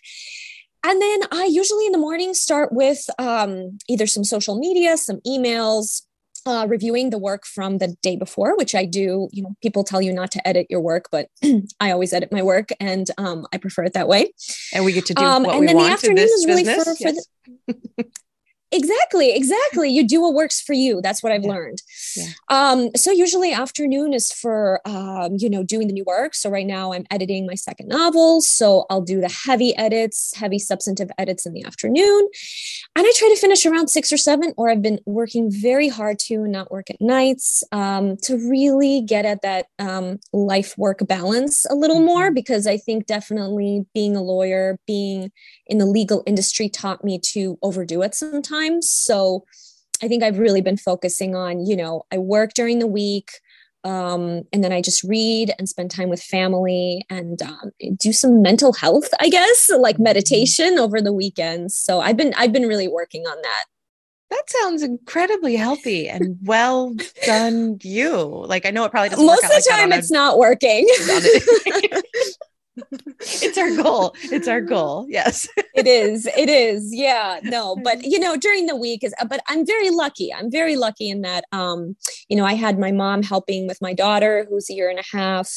and 0.84 1.00
then 1.00 1.20
I 1.30 1.48
usually 1.50 1.86
in 1.86 1.92
the 1.92 1.98
morning 1.98 2.34
start 2.34 2.72
with 2.72 3.08
um, 3.18 3.78
either 3.88 4.06
some 4.06 4.24
social 4.24 4.58
media, 4.58 4.96
some 4.96 5.20
emails, 5.26 6.02
uh, 6.46 6.66
reviewing 6.68 7.10
the 7.10 7.18
work 7.18 7.46
from 7.46 7.78
the 7.78 7.96
day 8.02 8.16
before, 8.16 8.56
which 8.56 8.74
I 8.74 8.84
do. 8.84 9.28
You 9.32 9.42
know, 9.42 9.54
people 9.62 9.84
tell 9.84 10.02
you 10.02 10.12
not 10.12 10.30
to 10.32 10.48
edit 10.48 10.66
your 10.70 10.80
work, 10.80 11.08
but 11.10 11.28
I 11.80 11.90
always 11.90 12.12
edit 12.12 12.32
my 12.32 12.42
work, 12.42 12.70
and 12.80 13.08
um, 13.18 13.46
I 13.52 13.58
prefer 13.58 13.84
it 13.84 13.92
that 13.94 14.08
way. 14.08 14.32
And 14.72 14.84
we 14.84 14.92
get 14.92 15.06
to 15.06 15.14
do 15.14 15.22
um, 15.22 15.44
what 15.44 15.52
and 15.52 15.60
we 15.60 15.66
then 15.66 15.76
want 15.76 15.88
the 15.88 15.92
afternoon 15.92 16.18
is 16.18 16.44
really 16.46 16.64
business. 16.64 16.84
for, 16.84 16.94
for 16.94 17.08
yes. 17.08 17.26
the, 17.66 18.04
exactly 18.72 19.32
exactly 19.32 19.90
you 19.90 20.06
do 20.06 20.20
what 20.20 20.34
works 20.34 20.60
for 20.60 20.72
you 20.72 21.00
that's 21.02 21.22
what 21.22 21.30
i've 21.30 21.44
yeah. 21.44 21.50
learned 21.50 21.82
yeah. 22.16 22.26
um 22.48 22.88
so 22.96 23.10
usually 23.10 23.52
afternoon 23.52 24.14
is 24.14 24.32
for 24.32 24.80
um 24.86 25.36
you 25.38 25.48
know 25.48 25.62
doing 25.62 25.86
the 25.86 25.92
new 25.92 26.04
work 26.06 26.34
so 26.34 26.48
right 26.48 26.66
now 26.66 26.92
i'm 26.92 27.04
editing 27.10 27.46
my 27.46 27.54
second 27.54 27.88
novel 27.88 28.40
so 28.40 28.86
i'll 28.88 29.02
do 29.02 29.20
the 29.20 29.28
heavy 29.46 29.76
edits 29.76 30.32
heavy 30.34 30.58
substantive 30.58 31.10
edits 31.18 31.44
in 31.44 31.52
the 31.52 31.64
afternoon 31.64 32.28
and 32.96 33.06
i 33.06 33.12
try 33.16 33.28
to 33.28 33.40
finish 33.40 33.66
around 33.66 33.88
six 33.88 34.12
or 34.12 34.16
seven 34.16 34.54
or 34.56 34.70
i've 34.70 34.82
been 34.82 34.98
working 35.06 35.50
very 35.50 35.88
hard 35.88 36.18
to 36.18 36.46
not 36.46 36.70
work 36.70 36.88
at 36.88 37.00
nights 37.00 37.62
um 37.72 38.16
to 38.22 38.36
really 38.48 39.02
get 39.02 39.24
at 39.24 39.42
that 39.42 39.66
um 39.78 40.18
life 40.32 40.76
work 40.78 41.00
balance 41.06 41.66
a 41.66 41.74
little 41.74 41.96
mm-hmm. 41.96 42.06
more 42.06 42.30
because 42.30 42.66
i 42.66 42.76
think 42.78 43.06
definitely 43.06 43.84
being 43.92 44.16
a 44.16 44.22
lawyer 44.22 44.78
being 44.86 45.30
in 45.72 45.78
the 45.78 45.86
legal 45.86 46.22
industry 46.26 46.68
taught 46.68 47.02
me 47.02 47.18
to 47.18 47.58
overdo 47.62 48.02
it 48.02 48.14
sometimes. 48.14 48.90
So 48.90 49.46
I 50.02 50.08
think 50.08 50.22
I've 50.22 50.38
really 50.38 50.60
been 50.60 50.76
focusing 50.76 51.34
on, 51.34 51.64
you 51.64 51.74
know, 51.74 52.02
I 52.12 52.18
work 52.18 52.52
during 52.52 52.78
the 52.78 52.86
week. 52.86 53.30
Um, 53.84 54.42
and 54.52 54.62
then 54.62 54.70
I 54.70 54.82
just 54.82 55.02
read 55.02 55.54
and 55.58 55.66
spend 55.66 55.90
time 55.90 56.10
with 56.10 56.22
family 56.22 57.06
and 57.08 57.40
um, 57.40 57.72
do 57.98 58.12
some 58.12 58.42
mental 58.42 58.74
health, 58.74 59.08
I 59.18 59.30
guess, 59.30 59.70
like 59.70 59.96
mm-hmm. 59.96 60.04
meditation 60.04 60.78
over 60.78 61.00
the 61.00 61.12
weekends. 61.12 61.74
So 61.74 62.00
I've 62.00 62.18
been 62.18 62.34
I've 62.36 62.52
been 62.52 62.68
really 62.68 62.86
working 62.86 63.22
on 63.22 63.40
that. 63.42 63.64
That 64.30 64.44
sounds 64.48 64.82
incredibly 64.82 65.56
healthy 65.56 66.08
and 66.08 66.36
well 66.42 66.94
done. 67.26 67.78
You 67.82 68.44
like 68.46 68.66
I 68.66 68.70
know 68.70 68.84
it 68.84 68.90
probably 68.90 69.08
doesn't. 69.08 69.26
Most 69.26 69.44
of 69.44 69.50
the 69.50 69.66
like 69.68 69.80
time, 69.80 69.92
it's 69.92 70.10
a, 70.10 70.14
not 70.14 70.38
working. 70.38 70.86
it's 73.82 73.88
our 73.88 73.90
goal. 73.90 74.14
It's 74.24 74.48
our 74.48 74.60
goal. 74.60 75.06
Yes. 75.08 75.48
it 75.74 75.86
is. 75.86 76.26
It 76.36 76.48
is. 76.48 76.94
Yeah. 76.94 77.40
No, 77.42 77.76
but 77.84 78.04
you 78.04 78.18
know, 78.18 78.36
during 78.36 78.66
the 78.66 78.76
week 78.76 79.04
is 79.04 79.14
but 79.28 79.40
I'm 79.48 79.66
very 79.66 79.90
lucky. 79.90 80.32
I'm 80.32 80.50
very 80.50 80.76
lucky 80.76 81.10
in 81.10 81.22
that 81.22 81.44
um, 81.52 81.96
you 82.28 82.36
know, 82.36 82.44
I 82.44 82.54
had 82.54 82.78
my 82.78 82.92
mom 82.92 83.22
helping 83.22 83.66
with 83.66 83.80
my 83.80 83.92
daughter 83.92 84.46
who's 84.48 84.70
a 84.70 84.74
year 84.74 84.90
and 84.90 84.98
a 84.98 85.04
half 85.16 85.50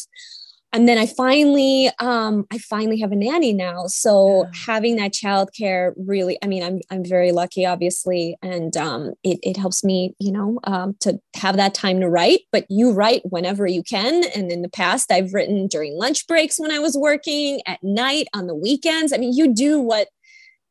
and 0.75 0.89
then 0.89 0.97
I 0.97 1.05
finally, 1.05 1.89
um, 1.99 2.45
I 2.51 2.57
finally 2.57 2.99
have 2.99 3.13
a 3.13 3.15
nanny 3.15 3.53
now. 3.53 3.87
So 3.87 4.43
yeah. 4.43 4.49
having 4.65 4.97
that 4.97 5.13
childcare 5.13 5.93
really, 5.95 6.37
I 6.43 6.47
mean, 6.47 6.63
I'm 6.63 6.81
I'm 6.91 7.05
very 7.05 7.31
lucky, 7.31 7.65
obviously, 7.65 8.35
and 8.41 8.75
um, 8.75 9.13
it 9.23 9.39
it 9.41 9.55
helps 9.55 9.85
me, 9.85 10.13
you 10.19 10.33
know, 10.33 10.59
um, 10.65 10.97
to 10.99 11.17
have 11.37 11.55
that 11.55 11.75
time 11.75 12.01
to 12.01 12.09
write. 12.09 12.41
But 12.51 12.65
you 12.69 12.91
write 12.91 13.21
whenever 13.23 13.65
you 13.65 13.83
can. 13.83 14.25
And 14.35 14.51
in 14.51 14.63
the 14.63 14.69
past, 14.69 15.13
I've 15.13 15.33
written 15.33 15.67
during 15.67 15.97
lunch 15.97 16.27
breaks 16.27 16.59
when 16.59 16.71
I 16.71 16.79
was 16.79 16.97
working, 16.97 17.61
at 17.65 17.81
night, 17.81 18.27
on 18.33 18.47
the 18.47 18.55
weekends. 18.55 19.13
I 19.13 19.17
mean, 19.17 19.31
you 19.31 19.53
do 19.53 19.79
what 19.79 20.09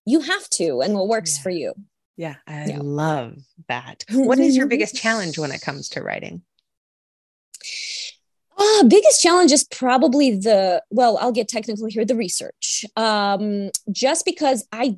you 0.05 0.21
have 0.21 0.51
to, 0.51 0.83
and 0.83 0.93
what 0.93 1.09
works 1.09 1.39
yeah. 1.39 1.43
for 1.43 1.51
you. 1.51 1.73
Yeah, 2.19 2.35
I 2.47 2.67
yeah. 2.67 2.79
love 2.83 3.39
that. 3.69 4.05
What 4.13 4.39
is 4.39 4.55
your 4.55 4.67
biggest 4.67 4.97
challenge 4.97 5.39
when 5.39 5.51
it 5.51 5.63
comes 5.63 5.89
to 5.91 6.03
writing? 6.03 6.43
Uh, 8.57 8.85
biggest 8.85 9.23
challenge 9.23 9.53
is 9.53 9.65
probably 9.65 10.37
the 10.37 10.83
well 10.91 11.19
i'll 11.19 11.33
get 11.33 11.49
technical 11.49 11.87
here 11.87 12.05
the 12.05 12.17
research. 12.17 12.85
Um, 12.97 13.71
just 13.91 14.25
because 14.25 14.67
i 14.73 14.97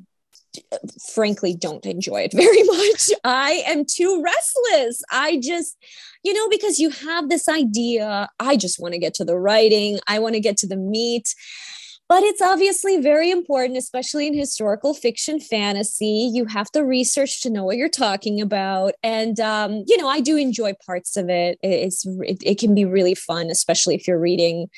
frankly 1.13 1.53
don't 1.53 1.85
enjoy 1.85 2.21
it 2.21 2.33
very 2.43 2.63
much. 2.63 3.11
I 3.23 3.63
am 3.67 3.85
too 3.85 4.23
restless. 4.23 5.03
I 5.11 5.39
just 5.41 5.77
you 6.23 6.33
know 6.33 6.49
because 6.49 6.79
you 6.79 6.89
have 6.89 7.29
this 7.29 7.47
idea 7.47 8.27
i 8.39 8.57
just 8.57 8.79
want 8.79 8.93
to 8.93 8.99
get 8.99 9.13
to 9.13 9.23
the 9.23 9.37
writing 9.37 9.99
i 10.07 10.19
want 10.19 10.33
to 10.35 10.41
get 10.41 10.57
to 10.57 10.67
the 10.67 10.75
meat 10.75 11.33
but 12.09 12.23
it's 12.23 12.41
obviously 12.41 12.97
very 13.01 13.29
important, 13.29 13.77
especially 13.77 14.27
in 14.27 14.33
historical 14.33 14.93
fiction 14.93 15.39
fantasy. 15.39 16.29
You 16.33 16.45
have 16.45 16.71
to 16.71 16.85
research 16.85 17.41
to 17.41 17.49
know 17.49 17.65
what 17.65 17.75
you're 17.75 17.89
talking 17.89 18.39
about. 18.39 18.93
And, 19.03 19.39
um, 19.39 19.83
you 19.87 19.97
know, 19.97 20.07
I 20.07 20.21
do 20.21 20.37
enjoy 20.37 20.73
parts 20.85 21.17
of 21.17 21.29
it. 21.29 21.59
It's, 21.61 22.05
it, 22.05 22.37
it 22.43 22.59
can 22.59 22.73
be 22.73 22.85
really 22.85 23.15
fun, 23.15 23.49
especially 23.49 23.95
if 23.95 24.07
you're 24.07 24.19
reading 24.19 24.69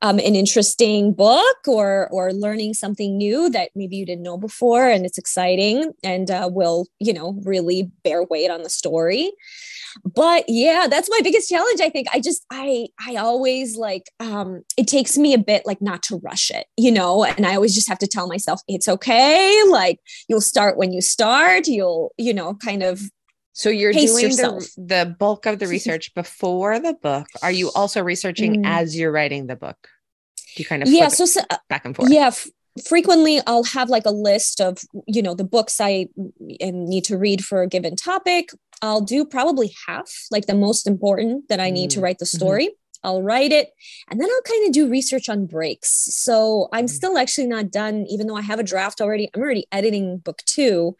um, 0.00 0.18
an 0.18 0.36
interesting 0.36 1.12
book 1.12 1.56
or, 1.66 2.08
or 2.12 2.32
learning 2.32 2.74
something 2.74 3.16
new 3.16 3.50
that 3.50 3.70
maybe 3.74 3.96
you 3.96 4.06
didn't 4.06 4.22
know 4.22 4.38
before. 4.38 4.88
And 4.88 5.04
it's 5.04 5.18
exciting 5.18 5.92
and 6.04 6.30
uh, 6.30 6.48
will, 6.52 6.86
you 7.00 7.12
know, 7.12 7.40
really 7.44 7.90
bear 8.04 8.22
weight 8.22 8.50
on 8.50 8.62
the 8.62 8.70
story 8.70 9.32
but 10.04 10.44
yeah 10.48 10.86
that's 10.88 11.08
my 11.10 11.20
biggest 11.22 11.48
challenge 11.48 11.80
i 11.80 11.88
think 11.88 12.06
i 12.12 12.20
just 12.20 12.44
i 12.50 12.86
i 13.06 13.16
always 13.16 13.76
like 13.76 14.10
um 14.20 14.62
it 14.76 14.86
takes 14.86 15.16
me 15.16 15.32
a 15.32 15.38
bit 15.38 15.64
like 15.64 15.80
not 15.80 16.02
to 16.02 16.20
rush 16.22 16.50
it 16.50 16.66
you 16.76 16.92
know 16.92 17.24
and 17.24 17.46
i 17.46 17.54
always 17.54 17.74
just 17.74 17.88
have 17.88 17.98
to 17.98 18.06
tell 18.06 18.26
myself 18.26 18.60
it's 18.68 18.88
okay 18.88 19.62
like 19.68 20.00
you'll 20.28 20.40
start 20.40 20.76
when 20.76 20.92
you 20.92 21.00
start 21.00 21.66
you'll 21.66 22.12
you 22.18 22.34
know 22.34 22.54
kind 22.54 22.82
of 22.82 23.00
so 23.52 23.70
you're 23.70 23.92
doing 23.92 24.28
the, 24.28 24.68
the 24.76 25.16
bulk 25.18 25.46
of 25.46 25.58
the 25.58 25.66
research 25.76 26.14
before 26.14 26.78
the 26.78 26.94
book 26.94 27.26
are 27.42 27.52
you 27.52 27.70
also 27.72 28.02
researching 28.02 28.62
mm. 28.62 28.66
as 28.66 28.96
you're 28.96 29.12
writing 29.12 29.46
the 29.46 29.56
book 29.56 29.88
do 30.56 30.62
you 30.62 30.66
kind 30.66 30.82
of 30.82 30.88
yeah 30.88 31.08
so, 31.08 31.24
so 31.24 31.40
back 31.68 31.84
and 31.84 31.96
forth 31.96 32.10
yeah 32.10 32.28
f- 32.28 32.48
frequently 32.86 33.40
i'll 33.46 33.64
have 33.64 33.88
like 33.88 34.04
a 34.04 34.10
list 34.10 34.60
of 34.60 34.78
you 35.06 35.22
know 35.22 35.34
the 35.34 35.44
books 35.44 35.80
i 35.80 36.06
need 36.38 37.04
to 37.04 37.16
read 37.16 37.44
for 37.44 37.62
a 37.62 37.66
given 37.66 37.96
topic 37.96 38.50
i'll 38.82 39.00
do 39.00 39.24
probably 39.24 39.74
half 39.86 40.26
like 40.30 40.46
the 40.46 40.54
most 40.54 40.86
important 40.86 41.48
that 41.48 41.58
i 41.58 41.70
need 41.70 41.88
mm. 41.88 41.94
to 41.94 42.00
write 42.00 42.18
the 42.18 42.26
mm-hmm. 42.26 42.36
story 42.36 42.66
mm-hmm. 42.66 42.85
I'll 43.06 43.22
write 43.22 43.52
it 43.52 43.70
and 44.10 44.20
then 44.20 44.28
i'll 44.28 44.42
kind 44.42 44.66
of 44.66 44.72
do 44.72 44.88
research 44.88 45.28
on 45.28 45.46
breaks 45.46 46.08
so 46.14 46.68
i'm 46.72 46.86
mm. 46.86 46.90
still 46.90 47.16
actually 47.16 47.46
not 47.46 47.70
done 47.70 48.04
even 48.08 48.26
though 48.26 48.36
i 48.36 48.42
have 48.42 48.58
a 48.58 48.64
draft 48.64 49.00
already 49.00 49.30
i'm 49.34 49.40
already 49.40 49.66
editing 49.72 50.18
book 50.18 50.42
two 50.44 50.94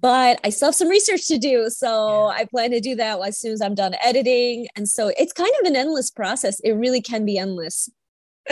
but 0.00 0.40
I 0.42 0.48
still 0.48 0.68
have 0.68 0.74
some 0.74 0.88
research 0.88 1.26
to 1.28 1.38
do. 1.38 1.68
So 1.68 2.28
I 2.28 2.46
plan 2.46 2.70
to 2.70 2.80
do 2.80 2.94
that 2.96 3.20
as 3.20 3.38
soon 3.38 3.52
as 3.52 3.60
I'm 3.60 3.74
done 3.74 3.94
editing. 4.02 4.66
And 4.74 4.88
so 4.88 5.12
it's 5.18 5.34
kind 5.34 5.52
of 5.60 5.66
an 5.66 5.76
endless 5.76 6.10
process. 6.10 6.60
It 6.60 6.72
really 6.72 7.02
can 7.02 7.26
be 7.26 7.36
endless. 7.36 7.90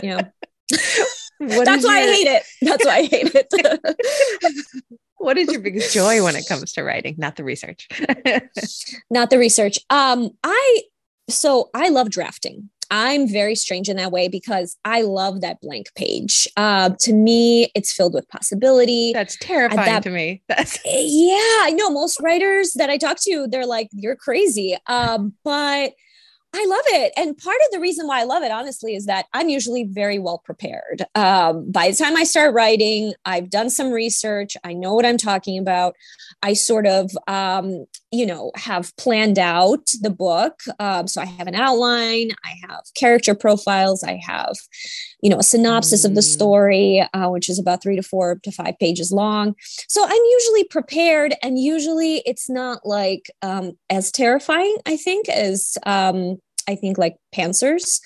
Yeah. 0.02 0.28
That's 1.40 1.84
why 1.84 2.00
your... 2.00 2.10
I 2.10 2.14
hate 2.14 2.26
it. 2.26 2.42
That's 2.60 2.84
why 2.84 2.96
I 2.96 3.02
hate 3.04 3.32
it. 3.34 4.60
what 5.16 5.38
is 5.38 5.50
your 5.50 5.62
biggest 5.62 5.94
joy 5.94 6.22
when 6.22 6.36
it 6.36 6.46
comes 6.46 6.72
to 6.74 6.82
writing? 6.82 7.14
Not 7.16 7.36
the 7.36 7.44
research. 7.44 7.88
Not 9.10 9.30
the 9.30 9.38
research. 9.38 9.78
Um, 9.88 10.30
I 10.44 10.82
so 11.28 11.70
I 11.72 11.88
love 11.88 12.10
drafting. 12.10 12.68
I'm 12.90 13.28
very 13.28 13.54
strange 13.54 13.88
in 13.88 13.96
that 13.96 14.12
way 14.12 14.28
because 14.28 14.76
I 14.84 15.02
love 15.02 15.40
that 15.42 15.60
blank 15.60 15.94
page. 15.94 16.48
Uh, 16.56 16.90
to 17.00 17.12
me, 17.12 17.70
it's 17.74 17.92
filled 17.92 18.14
with 18.14 18.28
possibility. 18.28 19.12
That's 19.12 19.36
terrifying 19.36 19.86
that, 19.86 20.02
to 20.04 20.10
me. 20.10 20.42
That's 20.48 20.78
yeah, 20.84 21.58
I 21.62 21.72
know 21.74 21.90
most 21.90 22.20
writers 22.20 22.72
that 22.74 22.90
I 22.90 22.96
talk 22.96 23.18
to, 23.22 23.46
they're 23.48 23.66
like, 23.66 23.88
"You're 23.92 24.16
crazy." 24.16 24.76
Um, 24.86 25.34
but 25.44 25.92
I 26.52 26.66
love 26.66 26.84
it. 26.86 27.12
And 27.16 27.38
part 27.38 27.58
of 27.64 27.70
the 27.70 27.78
reason 27.78 28.08
why 28.08 28.20
I 28.20 28.24
love 28.24 28.42
it, 28.42 28.50
honestly, 28.50 28.96
is 28.96 29.06
that 29.06 29.26
I'm 29.32 29.48
usually 29.48 29.84
very 29.84 30.18
well 30.18 30.38
prepared. 30.38 31.04
Um, 31.14 31.70
by 31.70 31.90
the 31.90 31.96
time 31.96 32.16
I 32.16 32.24
start 32.24 32.54
writing, 32.54 33.12
I've 33.24 33.50
done 33.50 33.70
some 33.70 33.92
research. 33.92 34.56
I 34.64 34.72
know 34.72 34.94
what 34.94 35.06
I'm 35.06 35.16
talking 35.16 35.58
about. 35.58 35.94
I 36.42 36.54
sort 36.54 36.86
of, 36.86 37.12
um, 37.28 37.86
you 38.10 38.26
know, 38.26 38.50
have 38.56 38.96
planned 38.96 39.38
out 39.38 39.90
the 40.00 40.10
book. 40.10 40.60
Um, 40.80 41.06
so 41.06 41.20
I 41.20 41.26
have 41.26 41.46
an 41.46 41.54
outline, 41.54 42.30
I 42.44 42.54
have 42.68 42.82
character 42.96 43.34
profiles, 43.34 44.02
I 44.02 44.20
have, 44.26 44.56
you 45.22 45.30
know, 45.30 45.38
a 45.38 45.42
synopsis 45.42 46.02
mm. 46.02 46.06
of 46.06 46.14
the 46.14 46.20
mm. 46.20 46.32
story, 46.32 47.08
uh, 47.12 47.28
which 47.28 47.48
is 47.48 47.58
about 47.58 47.82
three 47.82 47.96
to 47.96 48.02
four 48.02 48.40
to 48.42 48.50
five 48.50 48.78
pages 48.78 49.12
long. 49.12 49.54
So 49.88 50.04
I'm 50.04 50.22
usually 50.32 50.64
prepared, 50.64 51.34
and 51.42 51.58
usually 51.58 52.22
it's 52.26 52.48
not 52.48 52.84
like 52.84 53.30
um, 53.42 53.72
as 53.88 54.10
terrifying, 54.10 54.76
I 54.86 54.96
think, 54.96 55.28
as 55.28 55.76
um, 55.84 56.38
I 56.68 56.76
think 56.76 56.98
like 56.98 57.16
pantsers 57.34 58.00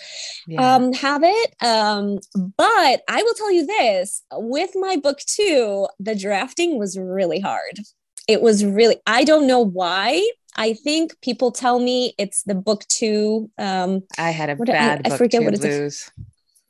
yeah. 0.47 0.76
um, 0.76 0.92
have 0.92 1.23
it. 1.25 1.54
Um, 1.61 2.18
but 2.56 3.02
I 3.09 3.23
will 3.23 3.35
tell 3.35 3.52
you 3.52 3.66
this 3.66 4.23
with 4.33 4.71
my 4.75 4.97
book 4.97 5.18
two, 5.26 5.87
the 5.99 6.14
drafting 6.14 6.78
was 6.78 6.99
really 6.99 7.40
hard. 7.40 7.80
It 8.26 8.40
was 8.40 8.64
really, 8.64 8.97
I 9.06 9.25
don't 9.25 9.47
know 9.47 9.61
why. 9.61 10.26
I 10.56 10.75
think 10.75 11.21
people 11.21 11.50
tell 11.50 11.78
me 11.80 12.14
it's 12.16 12.44
the 12.44 12.54
book 12.54 12.85
two. 12.88 13.50
Um, 13.59 14.02
I 14.16 14.30
had 14.30 14.50
a 14.50 14.56
bad 14.56 15.02
I, 15.04 15.14
I 15.14 15.18
forget 15.18 15.42
what 15.42 15.54
it 15.54 15.64
is. 15.64 16.11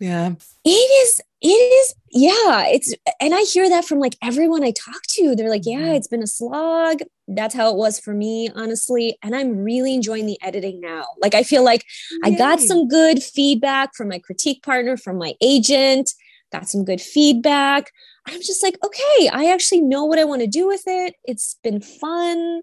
Yeah. 0.01 0.35
It 0.65 0.71
is, 0.71 1.21
it 1.41 1.49
is, 1.49 1.95
yeah. 2.11 2.67
It's, 2.67 2.95
and 3.21 3.35
I 3.35 3.43
hear 3.43 3.69
that 3.69 3.85
from 3.85 4.01
like 4.01 4.17
everyone 4.23 4.65
I 4.65 4.73
talk 4.73 5.03
to. 5.11 5.35
They're 5.35 5.49
like, 5.49 5.65
yeah, 5.65 5.79
mm-hmm. 5.79 5.95
it's 5.95 6.09
been 6.09 6.23
a 6.23 6.27
slog. 6.27 7.01
That's 7.29 7.55
how 7.55 7.71
it 7.71 7.77
was 7.77 8.01
for 8.01 8.13
me, 8.13 8.51
honestly. 8.55 9.17
And 9.23 9.35
I'm 9.35 9.59
really 9.59 9.95
enjoying 9.95 10.27
the 10.27 10.39
editing 10.43 10.81
now. 10.81 11.05
Like, 11.21 11.35
I 11.35 11.43
feel 11.43 11.65
like 11.65 11.85
Yay. 12.25 12.35
I 12.35 12.37
got 12.37 12.61
some 12.61 12.89
good 12.89 13.23
feedback 13.23 13.95
from 13.95 14.09
my 14.09 14.19
critique 14.19 14.63
partner, 14.63 14.97
from 14.97 15.19
my 15.19 15.35
agent 15.41 16.11
got 16.55 16.69
some 16.69 16.85
good 16.85 17.01
feedback. 17.01 17.91
I'm 18.27 18.41
just 18.41 18.63
like, 18.63 18.79
okay, 18.85 19.29
I 19.29 19.53
actually 19.53 19.81
know 19.81 20.05
what 20.05 20.21
I 20.21 20.25
want 20.25 20.41
to 20.43 20.47
do 20.47 20.67
with 20.69 20.85
it. 20.87 21.15
It's 21.25 21.57
been 21.65 21.81
fun. 21.81 22.63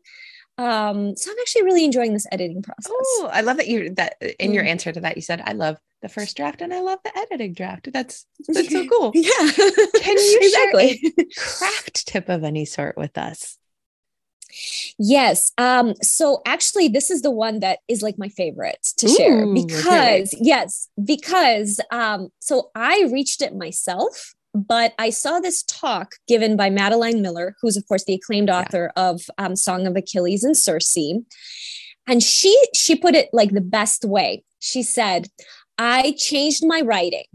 Um, 0.57 1.15
so 1.15 1.31
I'm 1.31 1.37
actually 1.39 1.63
really 1.63 1.85
enjoying 1.85 2.13
this 2.13 2.27
editing 2.31 2.61
process. 2.61 2.91
Oh, 2.91 3.29
I 3.31 3.41
love 3.41 3.57
that 3.57 3.67
you 3.67 3.93
that 3.95 4.17
in 4.39 4.53
your 4.53 4.63
mm. 4.63 4.67
answer 4.67 4.91
to 4.91 5.01
that 5.01 5.15
you 5.15 5.21
said 5.21 5.41
I 5.45 5.53
love 5.53 5.77
the 6.01 6.09
first 6.09 6.35
draft 6.37 6.61
and 6.61 6.73
I 6.73 6.81
love 6.81 6.99
the 7.03 7.17
editing 7.17 7.53
draft. 7.53 7.91
That's 7.91 8.25
that's 8.47 8.71
so 8.71 8.87
cool. 8.87 9.11
yeah. 9.15 9.51
Can 10.01 10.17
you 10.17 10.39
exactly. 10.41 10.97
share 10.97 11.11
a 11.17 11.25
craft 11.35 12.07
tip 12.07 12.29
of 12.29 12.43
any 12.43 12.65
sort 12.65 12.97
with 12.97 13.17
us? 13.17 13.57
Yes. 14.99 15.51
Um, 15.57 15.93
so 16.01 16.41
actually, 16.45 16.89
this 16.89 17.09
is 17.09 17.21
the 17.21 17.31
one 17.31 17.59
that 17.61 17.79
is 17.87 18.01
like 18.01 18.17
my 18.17 18.29
favorite 18.29 18.85
to 18.97 19.07
Ooh, 19.07 19.15
share 19.15 19.53
because, 19.53 20.33
okay. 20.33 20.41
yes, 20.41 20.89
because 21.03 21.79
um, 21.91 22.29
so 22.39 22.69
I 22.75 23.07
reached 23.11 23.41
it 23.41 23.55
myself 23.55 24.33
but 24.53 24.93
I 24.99 25.09
saw 25.09 25.39
this 25.39 25.63
talk 25.63 26.15
given 26.27 26.57
by 26.57 26.69
Madeline 26.69 27.21
Miller, 27.21 27.55
who's 27.61 27.77
of 27.77 27.87
course 27.87 28.03
the 28.03 28.15
acclaimed 28.15 28.49
author 28.49 28.91
yeah. 28.95 29.09
of 29.09 29.21
um, 29.37 29.55
Song 29.55 29.87
of 29.87 29.95
Achilles 29.95 30.43
and 30.43 30.57
Circe, 30.57 30.97
and 32.07 32.21
she 32.21 32.57
she 32.75 32.95
put 32.95 33.15
it 33.15 33.29
like 33.31 33.51
the 33.51 33.61
best 33.61 34.03
way. 34.03 34.43
She 34.59 34.83
said, 34.83 35.27
"I 35.77 36.15
changed 36.17 36.65
my 36.65 36.81
writing 36.81 37.25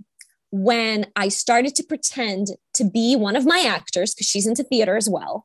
when 0.51 1.07
I 1.17 1.29
started 1.29 1.75
to 1.77 1.85
pretend 1.85 2.49
to 2.75 2.85
be 2.85 3.17
one 3.17 3.37
of 3.37 3.47
my 3.47 3.65
actors 3.67 4.15
because 4.15 4.27
she's 4.27 4.47
into 4.47 4.65
theater 4.65 4.97
as 4.97 5.09
well. 5.09 5.45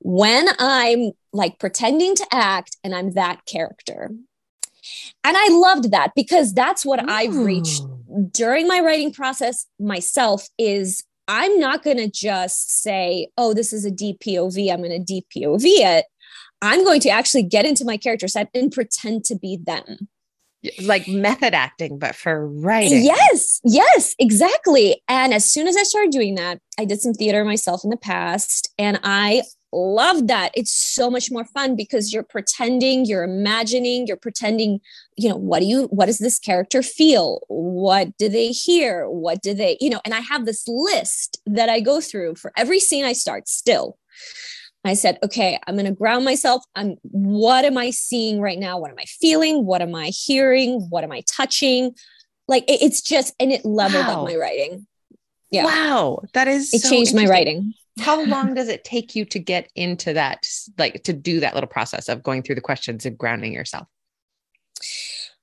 When 0.00 0.46
I'm 0.58 1.10
like 1.32 1.58
pretending 1.58 2.14
to 2.16 2.26
act 2.32 2.76
and 2.84 2.94
I'm 2.94 3.12
that 3.14 3.44
character." 3.46 4.10
And 5.24 5.36
I 5.36 5.48
loved 5.50 5.90
that 5.90 6.12
because 6.14 6.54
that's 6.54 6.86
what 6.86 7.02
Ooh. 7.02 7.06
I've 7.08 7.36
reached 7.36 7.82
during 8.30 8.66
my 8.66 8.80
writing 8.80 9.12
process 9.12 9.66
myself 9.78 10.48
is 10.58 11.04
I'm 11.28 11.60
not 11.60 11.84
going 11.84 11.98
to 11.98 12.10
just 12.10 12.82
say, 12.82 13.28
oh, 13.36 13.52
this 13.52 13.72
is 13.72 13.84
a 13.84 13.90
deep 13.90 14.20
POV. 14.20 14.72
I'm 14.72 14.78
going 14.78 14.90
to 14.90 14.98
deep 14.98 15.26
POV 15.36 15.62
it. 15.64 16.06
I'm 16.62 16.84
going 16.84 17.00
to 17.02 17.10
actually 17.10 17.44
get 17.44 17.66
into 17.66 17.84
my 17.84 17.96
character 17.96 18.26
set 18.26 18.48
and 18.54 18.72
pretend 18.72 19.24
to 19.26 19.36
be 19.36 19.58
them. 19.62 20.08
Like 20.82 21.06
method 21.06 21.54
acting, 21.54 21.98
but 21.98 22.16
for 22.16 22.48
writing. 22.48 23.04
Yes, 23.04 23.60
yes, 23.62 24.16
exactly. 24.18 25.00
And 25.06 25.32
as 25.32 25.48
soon 25.48 25.68
as 25.68 25.76
I 25.76 25.84
started 25.84 26.10
doing 26.10 26.34
that, 26.34 26.60
I 26.78 26.84
did 26.84 27.00
some 27.00 27.14
theater 27.14 27.44
myself 27.44 27.84
in 27.84 27.90
the 27.90 27.96
past 27.96 28.72
and 28.76 28.98
I 29.04 29.42
love 29.72 30.26
that. 30.28 30.52
It's 30.54 30.72
so 30.72 31.10
much 31.10 31.30
more 31.30 31.44
fun 31.44 31.76
because 31.76 32.12
you're 32.12 32.22
pretending, 32.22 33.04
you're 33.04 33.24
imagining, 33.24 34.06
you're 34.06 34.16
pretending, 34.16 34.80
you 35.16 35.28
know, 35.28 35.36
what 35.36 35.60
do 35.60 35.66
you, 35.66 35.84
what 35.86 36.06
does 36.06 36.18
this 36.18 36.38
character 36.38 36.82
feel? 36.82 37.40
What 37.48 38.16
do 38.16 38.28
they 38.28 38.48
hear? 38.48 39.08
What 39.08 39.42
do 39.42 39.54
they, 39.54 39.76
you 39.80 39.90
know, 39.90 40.00
and 40.04 40.14
I 40.14 40.20
have 40.20 40.46
this 40.46 40.66
list 40.66 41.40
that 41.46 41.68
I 41.68 41.80
go 41.80 42.00
through 42.00 42.36
for 42.36 42.52
every 42.56 42.80
scene 42.80 43.04
I 43.04 43.12
start 43.12 43.48
still. 43.48 43.98
I 44.84 44.94
said, 44.94 45.18
okay, 45.22 45.58
I'm 45.66 45.74
going 45.74 45.86
to 45.86 45.92
ground 45.92 46.24
myself. 46.24 46.62
I'm, 46.74 46.96
what 47.02 47.64
am 47.64 47.76
I 47.76 47.90
seeing 47.90 48.40
right 48.40 48.58
now? 48.58 48.78
What 48.78 48.90
am 48.90 48.98
I 48.98 49.04
feeling? 49.04 49.66
What 49.66 49.82
am 49.82 49.94
I 49.94 50.06
hearing? 50.06 50.86
What 50.88 51.04
am 51.04 51.12
I 51.12 51.22
touching? 51.28 51.94
Like 52.46 52.62
it, 52.70 52.80
it's 52.80 53.02
just, 53.02 53.34
and 53.38 53.52
it 53.52 53.64
leveled 53.64 54.06
wow. 54.06 54.22
up 54.22 54.28
my 54.28 54.36
writing. 54.36 54.86
Yeah. 55.50 55.64
Wow. 55.64 56.22
That 56.32 56.48
is, 56.48 56.72
it 56.72 56.82
so 56.82 56.90
changed 56.90 57.14
my 57.14 57.26
writing 57.26 57.74
how 58.00 58.24
long 58.26 58.54
does 58.54 58.68
it 58.68 58.84
take 58.84 59.14
you 59.14 59.24
to 59.26 59.38
get 59.38 59.70
into 59.74 60.12
that 60.12 60.46
like 60.78 61.02
to 61.04 61.12
do 61.12 61.40
that 61.40 61.54
little 61.54 61.68
process 61.68 62.08
of 62.08 62.22
going 62.22 62.42
through 62.42 62.54
the 62.54 62.60
questions 62.60 63.06
and 63.06 63.18
grounding 63.18 63.52
yourself 63.52 63.86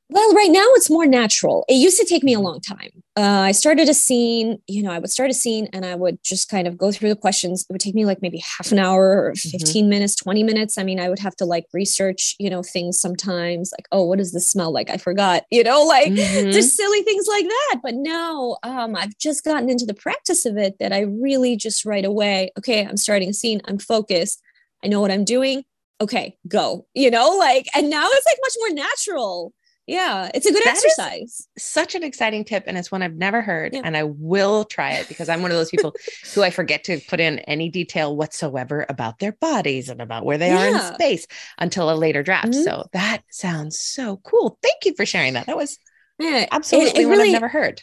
well, 0.09 0.33
right 0.35 0.51
now 0.51 0.65
it's 0.74 0.89
more 0.89 1.07
natural. 1.07 1.65
It 1.67 1.75
used 1.75 2.00
to 2.00 2.05
take 2.05 2.24
me 2.24 2.33
a 2.33 2.39
long 2.39 2.62
time. 2.62 2.91
Uh, 3.17 3.21
I 3.21 3.53
started 3.53 3.89
a 3.89 3.93
scene, 3.93 4.59
you 4.67 4.83
know, 4.83 4.91
I 4.91 5.00
would 5.00 5.09
start 5.09 5.31
a 5.31 5.33
scene 5.33 5.67
and 5.74 5.83
I 5.83 5.95
would 5.95 6.19
just 6.24 6.47
kind 6.47 6.67
of 6.67 6.77
go 6.77 6.91
through 6.91 7.09
the 7.09 7.15
questions. 7.15 7.65
It 7.67 7.74
would 7.74 7.81
take 7.81 7.95
me 7.95 8.05
like 8.05 8.21
maybe 8.21 8.38
half 8.38 8.71
an 8.71 8.77
hour 8.77 9.25
or 9.25 9.31
mm-hmm. 9.31 9.50
15 9.50 9.83
mm-hmm. 9.83 9.89
minutes, 9.89 10.15
20 10.15 10.43
minutes. 10.43 10.77
I 10.77 10.83
mean, 10.83 11.00
I 11.00 11.09
would 11.09 11.17
have 11.19 11.35
to 11.38 11.45
like 11.45 11.65
research, 11.74 12.35
you 12.38 12.51
know, 12.51 12.62
things 12.62 13.00
sometimes 13.00 13.71
like, 13.71 13.88
oh, 13.91 14.03
what 14.03 14.19
does 14.19 14.31
this 14.31 14.47
smell 14.47 14.71
like? 14.71 14.91
I 14.91 14.97
forgot, 14.97 15.43
you 15.51 15.63
know, 15.63 15.83
like 15.83 16.12
mm-hmm. 16.12 16.51
just 16.51 16.77
silly 16.77 17.01
things 17.01 17.25
like 17.27 17.46
that. 17.46 17.79
But 17.81 17.96
now 17.96 18.57
um, 18.61 18.96
I've 18.96 19.18
just 19.18 19.44
gotten 19.44 19.72
into 19.72 19.85
the 19.85 19.96
practice 19.96 20.46
of 20.46 20.55
it 20.55 20.77
that 20.79 20.94
I 20.94 21.01
really 21.01 21.55
just 21.55 21.83
right 21.83 22.05
away, 22.05 22.51
okay, 22.59 22.85
I'm 22.85 22.98
starting 22.98 23.29
a 23.29 23.33
scene, 23.33 23.59
I'm 23.65 23.79
focused, 23.79 24.39
I 24.83 24.87
know 24.87 25.01
what 25.01 25.11
I'm 25.11 25.25
doing. 25.25 25.63
Okay, 26.01 26.37
go, 26.48 26.85
you 26.94 27.09
know, 27.09 27.37
like, 27.39 27.68
and 27.74 27.89
now 27.89 28.05
it's 28.11 28.25
like 28.25 28.37
much 28.44 28.53
more 28.59 28.85
natural 28.85 29.53
yeah 29.87 30.29
it's 30.33 30.45
a 30.45 30.51
good 30.51 30.63
that 30.63 30.71
exercise 30.71 31.48
such 31.57 31.93
an 31.93 32.03
exciting 32.03 32.43
tip 32.43 32.63
and 32.65 32.77
it's 32.77 32.91
one 32.91 33.03
i've 33.03 33.15
never 33.15 33.41
heard 33.41 33.74
yeah. 33.74 33.81
and 33.83 33.95
i 33.95 34.03
will 34.03 34.65
try 34.65 34.93
it 34.93 35.07
because 35.07 35.29
i'm 35.29 35.41
one 35.41 35.51
of 35.51 35.57
those 35.57 35.69
people 35.69 35.93
who 36.33 36.41
i 36.41 36.50
forget 36.50 36.83
to 36.83 37.00
put 37.07 37.19
in 37.19 37.39
any 37.39 37.69
detail 37.69 38.15
whatsoever 38.15 38.85
about 38.89 39.19
their 39.19 39.33
bodies 39.33 39.89
and 39.89 40.01
about 40.01 40.25
where 40.25 40.37
they 40.37 40.48
yeah. 40.48 40.63
are 40.63 40.67
in 40.67 40.93
space 40.95 41.27
until 41.59 41.91
a 41.91 41.95
later 41.95 42.24
draft 42.24 42.50
mm-hmm. 42.50 42.63
so 42.63 42.85
that 42.93 43.21
sounds 43.29 43.79
so 43.79 44.17
cool 44.17 44.57
thank 44.63 44.85
you 44.85 44.93
for 44.95 45.05
sharing 45.05 45.33
that 45.33 45.45
that 45.45 45.57
was 45.57 45.77
yeah, 46.17 46.48
absolutely 46.51 47.01
it, 47.01 47.05
it 47.05 47.09
really, 47.09 47.27
i've 47.27 47.33
never 47.33 47.48
heard 47.48 47.81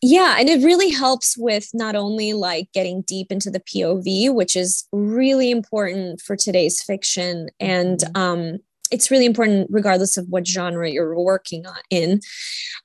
yeah 0.00 0.36
and 0.38 0.48
it 0.48 0.64
really 0.64 0.90
helps 0.90 1.36
with 1.36 1.68
not 1.74 1.96
only 1.96 2.32
like 2.32 2.68
getting 2.72 3.02
deep 3.02 3.32
into 3.32 3.50
the 3.50 3.60
pov 3.60 4.32
which 4.32 4.54
is 4.54 4.86
really 4.92 5.50
important 5.50 6.20
for 6.20 6.36
today's 6.36 6.80
fiction 6.80 7.48
and 7.58 8.00
mm-hmm. 8.00 8.16
um 8.16 8.58
it's 8.90 9.10
really 9.10 9.26
important 9.26 9.68
regardless 9.70 10.16
of 10.16 10.26
what 10.28 10.46
genre 10.46 10.90
you're 10.90 11.18
working 11.18 11.66
on 11.66 11.78
in 11.90 12.20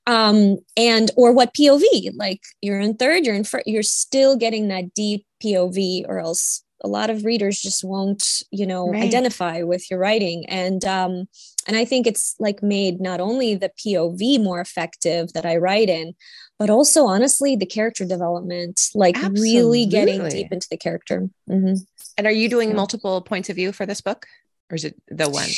um, 0.06 0.58
and 0.76 1.10
or 1.16 1.32
what 1.32 1.54
pov 1.54 1.82
like 2.16 2.40
you're 2.60 2.80
in 2.80 2.96
third 2.96 3.24
you're 3.24 3.34
in 3.34 3.44
first 3.44 3.66
you're 3.66 3.82
still 3.82 4.36
getting 4.36 4.68
that 4.68 4.92
deep 4.94 5.26
pov 5.42 6.04
or 6.08 6.18
else 6.18 6.64
a 6.82 6.88
lot 6.88 7.10
of 7.10 7.24
readers 7.24 7.60
just 7.60 7.82
won't 7.82 8.42
you 8.50 8.66
know 8.66 8.88
right. 8.88 9.02
identify 9.02 9.62
with 9.62 9.90
your 9.90 9.98
writing 9.98 10.44
and 10.48 10.84
um 10.84 11.24
and 11.66 11.76
i 11.76 11.84
think 11.84 12.06
it's 12.06 12.34
like 12.38 12.62
made 12.62 13.00
not 13.00 13.20
only 13.20 13.54
the 13.54 13.70
pov 13.84 14.42
more 14.42 14.60
effective 14.60 15.32
that 15.32 15.46
i 15.46 15.56
write 15.56 15.88
in 15.88 16.14
but 16.58 16.70
also 16.70 17.06
honestly 17.06 17.56
the 17.56 17.66
character 17.66 18.04
development 18.04 18.80
like 18.94 19.16
Absolutely. 19.16 19.42
really 19.42 19.86
getting 19.86 20.28
deep 20.28 20.52
into 20.52 20.68
the 20.70 20.76
character 20.76 21.28
mm-hmm. 21.48 21.74
and 22.18 22.26
are 22.26 22.32
you 22.32 22.48
doing 22.48 22.74
multiple 22.76 23.22
points 23.22 23.48
of 23.48 23.56
view 23.56 23.72
for 23.72 23.86
this 23.86 24.00
book 24.00 24.26
or 24.70 24.74
is 24.74 24.84
it 24.84 24.94
the 25.08 25.28
one 25.28 25.48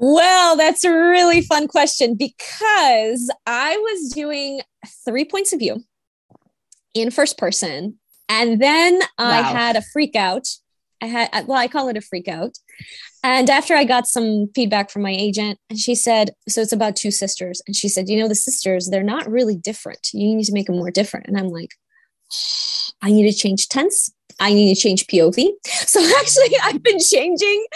well, 0.00 0.56
that's 0.56 0.84
a 0.84 0.92
really 0.92 1.42
fun 1.42 1.66
question 1.66 2.14
because 2.14 3.30
I 3.46 3.76
was 3.76 4.12
doing 4.12 4.60
three 5.04 5.24
points 5.24 5.52
of 5.52 5.58
view 5.58 5.82
in 6.94 7.10
first 7.10 7.36
person. 7.36 7.98
And 8.28 8.60
then 8.60 8.98
wow. 8.98 9.06
I 9.18 9.42
had 9.42 9.74
a 9.74 9.82
freak 9.82 10.14
out. 10.14 10.46
I 11.00 11.06
had, 11.06 11.30
uh, 11.32 11.42
well, 11.46 11.58
I 11.58 11.66
call 11.66 11.88
it 11.88 11.96
a 11.96 12.00
freak 12.00 12.28
out. 12.28 12.58
And 13.24 13.50
after 13.50 13.74
I 13.74 13.84
got 13.84 14.06
some 14.06 14.48
feedback 14.54 14.90
from 14.90 15.02
my 15.02 15.10
agent, 15.10 15.58
and 15.68 15.78
she 15.78 15.96
said, 15.96 16.30
So 16.48 16.60
it's 16.60 16.72
about 16.72 16.94
two 16.94 17.10
sisters. 17.10 17.60
And 17.66 17.74
she 17.74 17.88
said, 17.88 18.08
You 18.08 18.20
know, 18.20 18.28
the 18.28 18.34
sisters, 18.36 18.88
they're 18.88 19.02
not 19.02 19.28
really 19.28 19.56
different. 19.56 20.10
You 20.12 20.36
need 20.36 20.44
to 20.44 20.52
make 20.52 20.66
them 20.66 20.76
more 20.76 20.90
different. 20.92 21.26
And 21.26 21.36
I'm 21.36 21.48
like, 21.48 21.70
I 23.02 23.10
need 23.10 23.30
to 23.30 23.36
change 23.36 23.68
tense. 23.68 24.12
I 24.40 24.54
need 24.54 24.74
to 24.74 24.80
change 24.80 25.06
POV. 25.06 25.48
So 25.64 26.00
actually, 26.18 26.56
I've 26.62 26.82
been 26.82 27.00
changing 27.00 27.66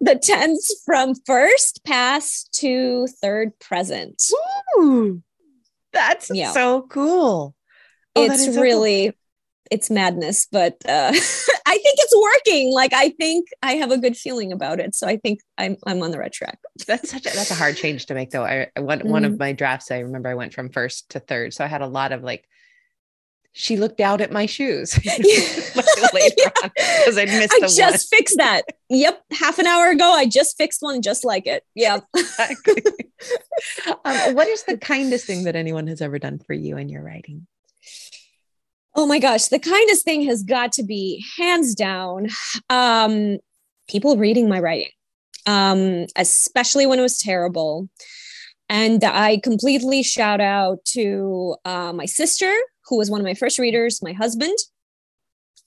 the 0.00 0.16
tense 0.16 0.74
from 0.84 1.14
first 1.26 1.84
past 1.84 2.52
to 2.60 3.06
third 3.20 3.58
present. 3.58 4.22
Ooh, 4.78 5.22
that's 5.92 6.30
yeah. 6.32 6.52
so 6.52 6.82
cool. 6.82 7.54
Oh, 8.16 8.24
it's 8.24 8.54
so 8.54 8.60
really, 8.60 9.06
cool. 9.06 9.18
it's 9.70 9.90
madness, 9.90 10.46
but 10.50 10.74
uh, 10.88 11.12
I 11.66 11.78
think 11.78 11.98
it's 11.98 12.16
working. 12.16 12.72
Like 12.72 12.92
I 12.92 13.10
think 13.10 13.48
I 13.62 13.74
have 13.74 13.90
a 13.90 13.98
good 13.98 14.16
feeling 14.16 14.52
about 14.52 14.80
it. 14.80 14.94
So 14.94 15.06
I 15.06 15.16
think 15.16 15.40
I'm 15.58 15.76
I'm 15.86 16.02
on 16.02 16.10
the 16.10 16.18
right 16.18 16.32
track. 16.32 16.58
That's 16.86 17.10
such 17.10 17.26
a, 17.26 17.30
that's 17.30 17.50
a 17.50 17.54
hard 17.54 17.76
change 17.76 18.06
to 18.06 18.14
make, 18.14 18.30
though. 18.30 18.44
I 18.44 18.68
one 18.76 19.00
mm-hmm. 19.00 19.08
one 19.08 19.24
of 19.24 19.32
mm-hmm. 19.32 19.38
my 19.38 19.52
drafts, 19.52 19.90
I 19.90 20.00
remember 20.00 20.28
I 20.28 20.34
went 20.34 20.54
from 20.54 20.70
first 20.70 21.10
to 21.10 21.20
third, 21.20 21.52
so 21.52 21.64
I 21.64 21.68
had 21.68 21.82
a 21.82 21.88
lot 21.88 22.12
of 22.12 22.22
like 22.22 22.46
she 23.52 23.76
looked 23.76 23.98
down 23.98 24.20
at 24.20 24.30
my 24.30 24.46
shoes 24.46 24.96
later 25.04 26.52
on 26.62 26.70
because 26.76 27.18
I 27.18 27.24
missed. 27.24 27.54
I 27.54 27.60
just 27.66 27.78
one. 28.12 28.18
fixed 28.18 28.36
that. 28.36 28.62
Yep, 28.88 29.22
half 29.32 29.58
an 29.58 29.66
hour 29.66 29.90
ago, 29.90 30.10
I 30.12 30.26
just 30.26 30.56
fixed 30.56 30.82
one 30.82 31.02
just 31.02 31.24
like 31.24 31.46
it. 31.46 31.64
Yeah. 31.74 32.00
exactly. 32.16 32.82
um, 34.04 34.34
what 34.34 34.48
is 34.48 34.64
the 34.64 34.78
kindest 34.78 35.26
thing 35.26 35.44
that 35.44 35.56
anyone 35.56 35.88
has 35.88 36.00
ever 36.00 36.18
done 36.18 36.38
for 36.38 36.52
you 36.52 36.76
in 36.76 36.88
your 36.88 37.02
writing? 37.02 37.46
Oh 38.94 39.06
my 39.06 39.18
gosh, 39.18 39.46
the 39.46 39.58
kindest 39.58 40.04
thing 40.04 40.22
has 40.22 40.42
got 40.42 40.72
to 40.72 40.82
be 40.82 41.24
hands 41.36 41.74
down. 41.74 42.28
Um, 42.68 43.38
people 43.88 44.16
reading 44.16 44.48
my 44.48 44.60
writing, 44.60 44.90
um, 45.46 46.06
especially 46.16 46.86
when 46.86 46.98
it 46.98 47.02
was 47.02 47.18
terrible. 47.18 47.88
And 48.68 49.02
I 49.02 49.38
completely 49.38 50.04
shout 50.04 50.40
out 50.40 50.84
to 50.86 51.56
uh, 51.64 51.92
my 51.92 52.06
sister, 52.06 52.52
who 52.90 52.98
was 52.98 53.10
one 53.10 53.20
of 53.20 53.24
my 53.24 53.34
first 53.34 53.58
readers, 53.58 54.02
my 54.02 54.12
husband. 54.12 54.58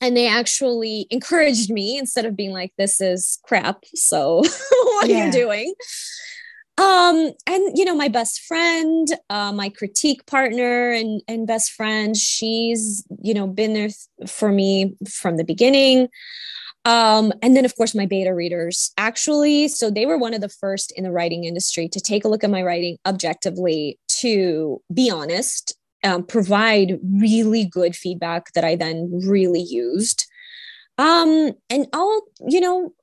And 0.01 0.15
they 0.15 0.27
actually 0.27 1.07
encouraged 1.09 1.71
me 1.71 1.97
instead 1.97 2.25
of 2.25 2.35
being 2.35 2.51
like, 2.51 2.73
this 2.77 2.99
is 2.99 3.39
crap. 3.43 3.85
So 3.95 4.41
what 4.69 5.09
yeah. 5.09 5.21
are 5.21 5.25
you 5.25 5.31
doing? 5.31 5.73
um 6.77 7.31
and 7.45 7.77
you 7.77 7.85
know 7.85 7.95
my 7.95 8.07
best 8.07 8.41
friend 8.41 9.07
uh, 9.29 9.51
my 9.51 9.69
critique 9.69 10.25
partner 10.25 10.91
and 10.91 11.21
and 11.27 11.45
best 11.45 11.71
friend 11.71 12.17
she's 12.17 13.05
you 13.21 13.33
know 13.33 13.45
been 13.45 13.73
there 13.73 13.89
th- 13.89 14.29
for 14.29 14.51
me 14.51 14.95
from 15.07 15.37
the 15.37 15.43
beginning 15.43 16.07
um 16.85 17.31
and 17.43 17.55
then 17.55 17.63
of 17.63 17.75
course 17.75 17.93
my 17.93 18.07
beta 18.07 18.33
readers 18.33 18.91
actually 18.97 19.67
so 19.67 19.91
they 19.91 20.07
were 20.07 20.17
one 20.17 20.33
of 20.33 20.41
the 20.41 20.49
first 20.49 20.91
in 20.97 21.03
the 21.03 21.11
writing 21.11 21.43
industry 21.43 21.87
to 21.87 21.99
take 21.99 22.25
a 22.25 22.27
look 22.27 22.43
at 22.43 22.49
my 22.49 22.63
writing 22.63 22.97
objectively 23.05 23.99
to 24.07 24.81
be 24.91 25.11
honest 25.11 25.77
um, 26.03 26.23
provide 26.25 26.99
really 27.19 27.65
good 27.65 27.95
feedback 27.95 28.51
that 28.53 28.63
i 28.63 28.75
then 28.75 29.09
really 29.27 29.61
used. 29.61 30.25
Um 30.97 31.53
and 31.69 31.87
all 31.93 32.21
you 32.47 32.59
know 32.59 32.93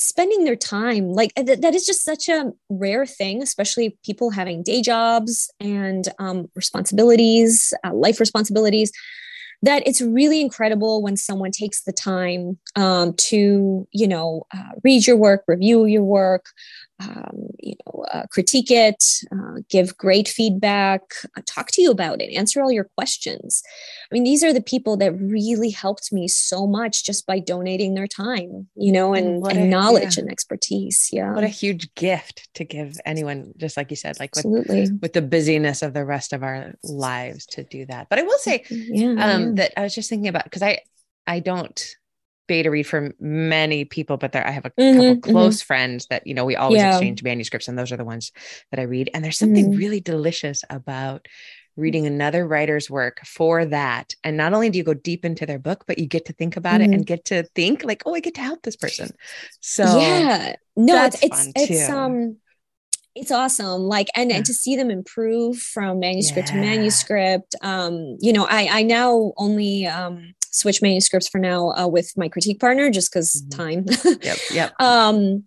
spending 0.00 0.44
their 0.44 0.56
time 0.56 1.12
like 1.12 1.30
th- 1.34 1.60
that 1.60 1.74
is 1.74 1.84
just 1.84 2.02
such 2.04 2.28
a 2.28 2.52
rare 2.70 3.04
thing 3.04 3.42
especially 3.42 3.98
people 4.02 4.30
having 4.30 4.62
day 4.62 4.80
jobs 4.80 5.50
and 5.60 6.08
um, 6.18 6.50
responsibilities 6.54 7.74
uh, 7.84 7.92
life 7.92 8.18
responsibilities 8.18 8.90
that 9.62 9.86
it's 9.86 10.00
really 10.00 10.40
incredible 10.40 11.02
when 11.02 11.18
someone 11.18 11.50
takes 11.50 11.82
the 11.82 11.92
time 11.92 12.58
um, 12.76 13.12
to 13.14 13.86
you 13.92 14.08
know 14.08 14.46
uh, 14.54 14.70
read 14.82 15.06
your 15.06 15.16
work 15.16 15.44
review 15.46 15.84
your 15.84 16.04
work 16.04 16.46
um, 17.00 17.48
you 17.58 17.74
know, 17.86 18.04
uh, 18.12 18.26
critique 18.30 18.70
it, 18.70 19.02
uh, 19.32 19.60
give 19.68 19.96
great 19.96 20.28
feedback, 20.28 21.00
uh, 21.36 21.42
talk 21.46 21.70
to 21.72 21.82
you 21.82 21.90
about 21.90 22.20
it, 22.20 22.34
answer 22.34 22.62
all 22.62 22.70
your 22.70 22.88
questions. 22.96 23.62
I 24.10 24.14
mean, 24.14 24.24
these 24.24 24.44
are 24.44 24.52
the 24.52 24.62
people 24.62 24.96
that 24.98 25.12
really 25.12 25.70
helped 25.70 26.12
me 26.12 26.28
so 26.28 26.66
much 26.66 27.04
just 27.04 27.26
by 27.26 27.38
donating 27.38 27.94
their 27.94 28.06
time, 28.06 28.68
you 28.74 28.92
know, 28.92 29.14
and, 29.14 29.44
and 29.46 29.58
a, 29.58 29.64
knowledge 29.64 30.16
yeah. 30.16 30.22
and 30.22 30.30
expertise. 30.30 31.08
Yeah. 31.12 31.32
What 31.34 31.44
a 31.44 31.48
huge 31.48 31.94
gift 31.94 32.48
to 32.54 32.64
give 32.64 32.98
anyone, 33.04 33.52
just 33.56 33.76
like 33.76 33.90
you 33.90 33.96
said, 33.96 34.20
like 34.20 34.30
Absolutely. 34.36 34.82
with, 34.82 34.98
with 35.02 35.12
the 35.12 35.22
busyness 35.22 35.82
of 35.82 35.94
the 35.94 36.04
rest 36.04 36.32
of 36.32 36.42
our 36.42 36.74
lives 36.82 37.46
to 37.46 37.64
do 37.64 37.86
that. 37.86 38.08
But 38.10 38.18
I 38.18 38.22
will 38.22 38.38
say 38.38 38.64
yeah, 38.70 39.10
um, 39.10 39.16
yeah. 39.16 39.50
that 39.54 39.78
I 39.78 39.82
was 39.82 39.94
just 39.94 40.10
thinking 40.10 40.28
about, 40.28 40.44
because 40.44 40.62
I, 40.62 40.80
I 41.26 41.40
don't 41.40 41.96
beta 42.50 42.68
read 42.68 42.84
for 42.84 43.14
many 43.20 43.84
people, 43.84 44.16
but 44.16 44.32
there 44.32 44.44
I 44.44 44.50
have 44.50 44.64
a 44.64 44.70
mm-hmm, 44.70 44.98
couple 44.98 45.14
mm-hmm. 45.14 45.30
close 45.30 45.58
mm-hmm. 45.58 45.66
friends 45.66 46.06
that 46.10 46.26
you 46.26 46.34
know 46.34 46.44
we 46.44 46.56
always 46.56 46.78
yeah. 46.78 46.90
exchange 46.90 47.22
manuscripts, 47.22 47.68
and 47.68 47.78
those 47.78 47.92
are 47.92 47.96
the 47.96 48.04
ones 48.04 48.32
that 48.72 48.80
I 48.80 48.82
read. 48.82 49.08
And 49.14 49.24
there's 49.24 49.38
something 49.38 49.66
mm-hmm. 49.66 49.78
really 49.78 50.00
delicious 50.00 50.64
about 50.68 51.28
reading 51.76 52.08
another 52.08 52.44
writer's 52.44 52.90
work 52.90 53.20
for 53.24 53.64
that. 53.66 54.14
And 54.24 54.36
not 54.36 54.52
only 54.52 54.68
do 54.68 54.78
you 54.78 54.84
go 54.84 54.94
deep 54.94 55.24
into 55.24 55.46
their 55.46 55.60
book, 55.60 55.84
but 55.86 56.00
you 56.00 56.06
get 56.06 56.24
to 56.24 56.32
think 56.32 56.56
about 56.56 56.80
mm-hmm. 56.80 56.92
it 56.92 56.96
and 56.96 57.06
get 57.06 57.26
to 57.26 57.44
think 57.54 57.84
like, 57.84 58.02
oh, 58.04 58.16
I 58.16 58.20
get 58.20 58.34
to 58.34 58.40
help 58.40 58.62
this 58.62 58.74
person. 58.74 59.10
So 59.60 59.84
yeah, 60.00 60.56
no, 60.74 61.04
it's 61.04 61.22
it's 61.22 61.52
it's 61.54 61.88
um 61.88 62.36
it's 63.14 63.30
awesome 63.30 63.82
like 63.82 64.08
and, 64.16 64.30
yeah. 64.30 64.38
and 64.38 64.46
to 64.46 64.52
see 64.54 64.74
them 64.74 64.90
improve 64.90 65.58
from 65.58 66.00
manuscript 66.00 66.48
yeah. 66.48 66.54
to 66.54 66.60
manuscript 66.60 67.56
um 67.60 68.16
you 68.20 68.32
know 68.32 68.46
i 68.48 68.68
i 68.70 68.82
now 68.84 69.32
only 69.36 69.84
um 69.84 70.32
switch 70.50 70.82
manuscripts 70.82 71.28
for 71.28 71.38
now 71.38 71.70
uh, 71.70 71.86
with 71.86 72.12
my 72.16 72.28
critique 72.28 72.60
partner 72.60 72.90
just 72.90 73.12
because 73.12 73.42
mm-hmm. 73.42 73.58
time. 73.58 74.18
yep. 74.22 74.38
Yep. 74.52 74.74
um, 74.80 75.44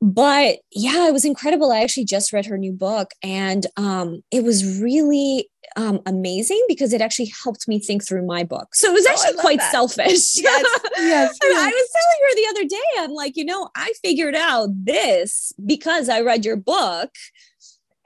but 0.00 0.58
yeah, 0.72 1.06
it 1.06 1.12
was 1.12 1.24
incredible. 1.24 1.70
I 1.70 1.80
actually 1.80 2.06
just 2.06 2.32
read 2.32 2.46
her 2.46 2.58
new 2.58 2.72
book 2.72 3.12
and 3.22 3.66
um, 3.76 4.22
it 4.32 4.42
was 4.42 4.80
really 4.80 5.48
um, 5.76 6.00
amazing 6.06 6.62
because 6.66 6.92
it 6.92 7.00
actually 7.00 7.32
helped 7.44 7.68
me 7.68 7.78
think 7.78 8.06
through 8.06 8.26
my 8.26 8.42
book. 8.42 8.74
So 8.74 8.90
it 8.90 8.94
was 8.94 9.06
oh, 9.06 9.12
actually 9.12 9.38
oh, 9.38 9.40
quite 9.40 9.60
that. 9.60 9.70
selfish. 9.70 10.36
Yes. 10.36 10.80
yes, 10.98 11.38
yes. 11.40 11.40
I 11.42 11.66
was 11.66 11.90
telling 11.92 12.20
her 12.20 12.34
the 12.34 12.46
other 12.50 12.68
day, 12.68 12.98
I'm 12.98 13.12
like, 13.12 13.36
you 13.36 13.44
know, 13.44 13.70
I 13.76 13.92
figured 14.02 14.34
out 14.34 14.70
this 14.72 15.52
because 15.64 16.08
I 16.08 16.22
read 16.22 16.44
your 16.44 16.56
book 16.56 17.10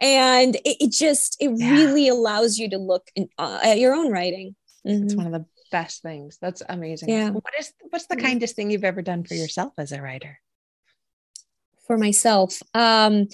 and 0.01 0.57
it, 0.57 0.77
it 0.81 0.93
just 0.93 1.37
it 1.41 1.51
yeah. 1.57 1.73
really 1.73 2.09
allows 2.09 2.59
you 2.59 2.69
to 2.71 2.79
look 2.79 3.09
in, 3.15 3.29
uh, 3.39 3.61
at 3.63 3.79
your 3.79 3.95
own 3.95 4.11
writing 4.11 4.55
mm-hmm. 4.87 5.05
it's 5.05 5.15
one 5.15 5.27
of 5.27 5.33
the 5.33 5.45
best 5.71 6.03
things. 6.03 6.39
That's 6.41 6.63
amazing. 6.69 7.11
Yeah. 7.11 7.31
What 7.31 7.45
is 7.59 7.73
what's 7.91 8.07
the 8.07 8.17
kindest 8.17 8.57
thing 8.57 8.71
you've 8.71 8.85
ever 8.85 9.03
done 9.03 9.25
for 9.25 9.35
yourself 9.35 9.73
as 9.79 9.93
a 9.93 10.01
writer? 10.01 10.41
For 11.87 11.97
myself. 11.97 12.63
Um 12.75 13.29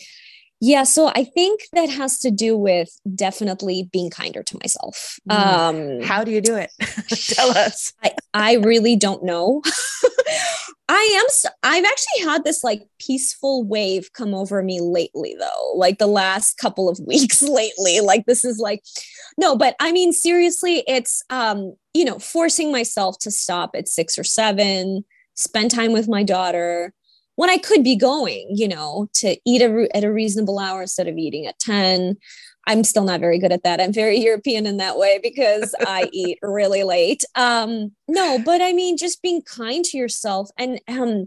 yeah, 0.64 0.84
so 0.84 1.08
I 1.08 1.24
think 1.24 1.62
that 1.72 1.90
has 1.90 2.20
to 2.20 2.30
do 2.30 2.56
with 2.56 2.88
definitely 3.16 3.90
being 3.92 4.10
kinder 4.10 4.44
to 4.44 4.58
myself. 4.62 5.18
Mm. 5.28 5.34
Um, 5.34 6.02
How 6.02 6.22
do 6.22 6.30
you 6.30 6.40
do 6.40 6.54
it? 6.54 6.70
Tell 7.34 7.50
us. 7.58 7.92
I, 8.04 8.12
I 8.32 8.54
really 8.54 8.94
don't 8.94 9.24
know. 9.24 9.60
I 10.88 11.20
am, 11.20 11.52
I've 11.64 11.84
actually 11.84 12.30
had 12.30 12.44
this 12.44 12.62
like 12.62 12.86
peaceful 13.00 13.64
wave 13.64 14.12
come 14.12 14.34
over 14.34 14.62
me 14.62 14.80
lately, 14.80 15.34
though, 15.36 15.72
like 15.74 15.98
the 15.98 16.06
last 16.06 16.58
couple 16.58 16.88
of 16.88 17.00
weeks 17.08 17.42
lately. 17.42 17.98
Like, 17.98 18.26
this 18.26 18.44
is 18.44 18.60
like, 18.60 18.84
no, 19.36 19.56
but 19.56 19.74
I 19.80 19.90
mean, 19.90 20.12
seriously, 20.12 20.84
it's, 20.86 21.24
um, 21.28 21.74
you 21.92 22.04
know, 22.04 22.20
forcing 22.20 22.70
myself 22.70 23.18
to 23.22 23.32
stop 23.32 23.72
at 23.74 23.88
six 23.88 24.16
or 24.16 24.22
seven, 24.22 25.04
spend 25.34 25.72
time 25.72 25.92
with 25.92 26.08
my 26.08 26.22
daughter, 26.22 26.94
when 27.42 27.50
I 27.50 27.58
could 27.58 27.82
be 27.82 27.96
going, 27.96 28.46
you 28.50 28.68
know, 28.68 29.08
to 29.14 29.36
eat 29.44 29.62
a, 29.62 29.88
at 29.96 30.04
a 30.04 30.12
reasonable 30.12 30.60
hour 30.60 30.82
instead 30.82 31.08
of 31.08 31.18
eating 31.18 31.44
at 31.44 31.58
10. 31.58 32.16
I'm 32.68 32.84
still 32.84 33.02
not 33.02 33.18
very 33.18 33.40
good 33.40 33.50
at 33.50 33.64
that. 33.64 33.80
I'm 33.80 33.92
very 33.92 34.16
European 34.20 34.64
in 34.64 34.76
that 34.76 34.96
way 34.96 35.18
because 35.20 35.74
I 35.80 36.08
eat 36.12 36.38
really 36.40 36.84
late. 36.84 37.24
Um, 37.34 37.90
no, 38.06 38.38
but 38.44 38.62
I 38.62 38.72
mean, 38.72 38.96
just 38.96 39.22
being 39.22 39.42
kind 39.42 39.84
to 39.86 39.98
yourself 39.98 40.50
and, 40.56 40.80
um, 40.86 41.26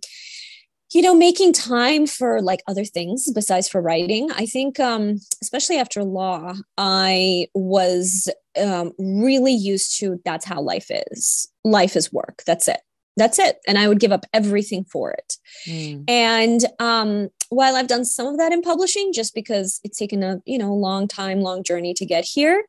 you 0.94 1.02
know, 1.02 1.14
making 1.14 1.52
time 1.52 2.08
for 2.08 2.42
like 2.42 2.64
other 2.66 2.86
things 2.86 3.30
besides 3.34 3.68
for 3.68 3.82
writing. 3.82 4.32
I 4.32 4.46
think, 4.46 4.80
um, 4.80 5.20
especially 5.42 5.80
after 5.80 6.02
law, 6.02 6.54
I 6.78 7.48
was 7.54 8.30
um, 8.58 8.94
really 8.98 9.54
used 9.54 10.00
to 10.00 10.22
that's 10.24 10.46
how 10.46 10.62
life 10.62 10.90
is. 10.90 11.50
Life 11.66 11.98
is 11.98 12.14
work. 12.14 12.44
That's 12.46 12.70
it 12.70 12.80
that's 13.18 13.40
it 13.40 13.58
and 13.68 13.78
i 13.78 13.88
would 13.88 14.00
give 14.00 14.12
up 14.12 14.26
everything 14.34 14.84
for 14.86 15.12
it 15.12 15.38
mm. 15.68 16.04
and 16.08 16.66
um, 16.80 17.30
while 17.50 17.76
i've 17.76 17.88
done 17.88 18.06
some 18.06 18.28
of 18.28 18.38
that 18.38 18.52
in 18.52 18.62
publishing 18.62 19.12
just 19.14 19.34
because 19.34 19.80
it's 19.84 19.98
taken 19.98 20.24
a 20.24 20.42
you 20.46 20.58
know 20.58 20.74
long 20.74 21.08
time 21.08 21.42
long 21.42 21.64
journey 21.64 21.94
to 21.94 22.06
get 22.06 22.26
here 22.26 22.64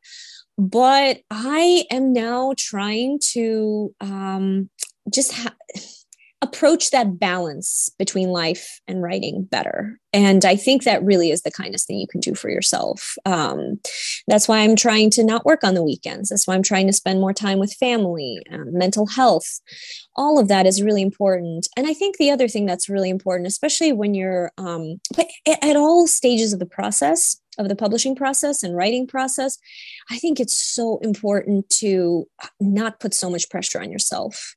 but 0.57 1.19
i 1.31 1.85
am 1.91 2.13
now 2.13 2.53
trying 2.57 3.19
to 3.21 3.93
um, 4.01 4.69
just 5.11 5.33
ha- 5.33 5.55
approach 6.41 6.91
that 6.91 7.19
balance 7.19 7.89
between 7.97 8.29
life 8.29 8.79
and 8.87 9.01
writing 9.01 9.43
better. 9.43 9.99
And 10.13 10.45
I 10.45 10.55
think 10.55 10.83
that 10.83 11.03
really 11.03 11.31
is 11.31 11.41
the 11.41 11.51
kindest 11.51 11.87
thing 11.87 11.97
you 11.97 12.07
can 12.07 12.19
do 12.19 12.35
for 12.35 12.49
yourself. 12.49 13.15
Um, 13.25 13.79
that's 14.27 14.47
why 14.47 14.59
I'm 14.59 14.75
trying 14.75 15.09
to 15.11 15.23
not 15.23 15.45
work 15.45 15.63
on 15.63 15.73
the 15.73 15.83
weekends. 15.83 16.29
That's 16.29 16.47
why 16.47 16.53
I'm 16.53 16.63
trying 16.63 16.87
to 16.87 16.93
spend 16.93 17.19
more 17.19 17.33
time 17.33 17.57
with 17.57 17.73
family, 17.73 18.39
uh, 18.51 18.65
mental 18.65 19.07
health. 19.07 19.59
All 20.17 20.39
of 20.39 20.47
that 20.47 20.65
is 20.65 20.81
really 20.81 21.01
important. 21.01 21.67
And 21.77 21.87
I 21.87 21.93
think 21.93 22.17
the 22.17 22.31
other 22.31 22.47
thing 22.47 22.65
that's 22.65 22.89
really 22.89 23.09
important, 23.09 23.47
especially 23.47 23.93
when 23.93 24.13
you're, 24.13 24.51
um, 24.57 24.99
but 25.15 25.27
at 25.45 25.75
all 25.75 26.07
stages 26.07 26.53
of 26.53 26.59
the 26.59 26.65
process, 26.65 27.39
of 27.57 27.69
the 27.69 27.75
publishing 27.75 28.15
process 28.15 28.63
and 28.63 28.75
writing 28.75 29.07
process, 29.07 29.57
I 30.11 30.17
think 30.17 30.39
it's 30.39 30.55
so 30.55 30.99
important 30.99 31.69
to 31.71 32.27
not 32.59 32.99
put 32.99 33.13
so 33.13 33.29
much 33.29 33.49
pressure 33.49 33.81
on 33.81 33.91
yourself. 33.91 34.55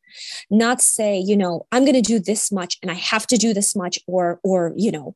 Not 0.50 0.80
say, 0.80 1.18
you 1.18 1.36
know, 1.36 1.66
I'm 1.72 1.84
going 1.84 1.94
to 1.94 2.02
do 2.02 2.18
this 2.18 2.52
much 2.52 2.76
and 2.82 2.90
I 2.90 2.94
have 2.94 3.26
to 3.28 3.36
do 3.36 3.54
this 3.54 3.74
much 3.74 3.98
or 4.06 4.40
or 4.42 4.72
you 4.76 4.92
know, 4.92 5.14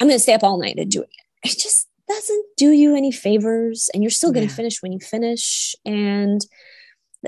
I'm 0.00 0.08
going 0.08 0.18
to 0.18 0.22
stay 0.22 0.34
up 0.34 0.44
all 0.44 0.58
night 0.58 0.76
and 0.78 0.90
do 0.90 1.02
it. 1.02 1.10
It 1.44 1.58
just 1.58 1.88
doesn't 2.08 2.44
do 2.56 2.70
you 2.72 2.94
any 2.94 3.12
favors 3.12 3.88
and 3.94 4.02
you're 4.02 4.10
still 4.10 4.32
going 4.32 4.46
to 4.46 4.52
yeah. 4.52 4.56
finish 4.56 4.82
when 4.82 4.92
you 4.92 5.00
finish 5.00 5.74
and 5.84 6.44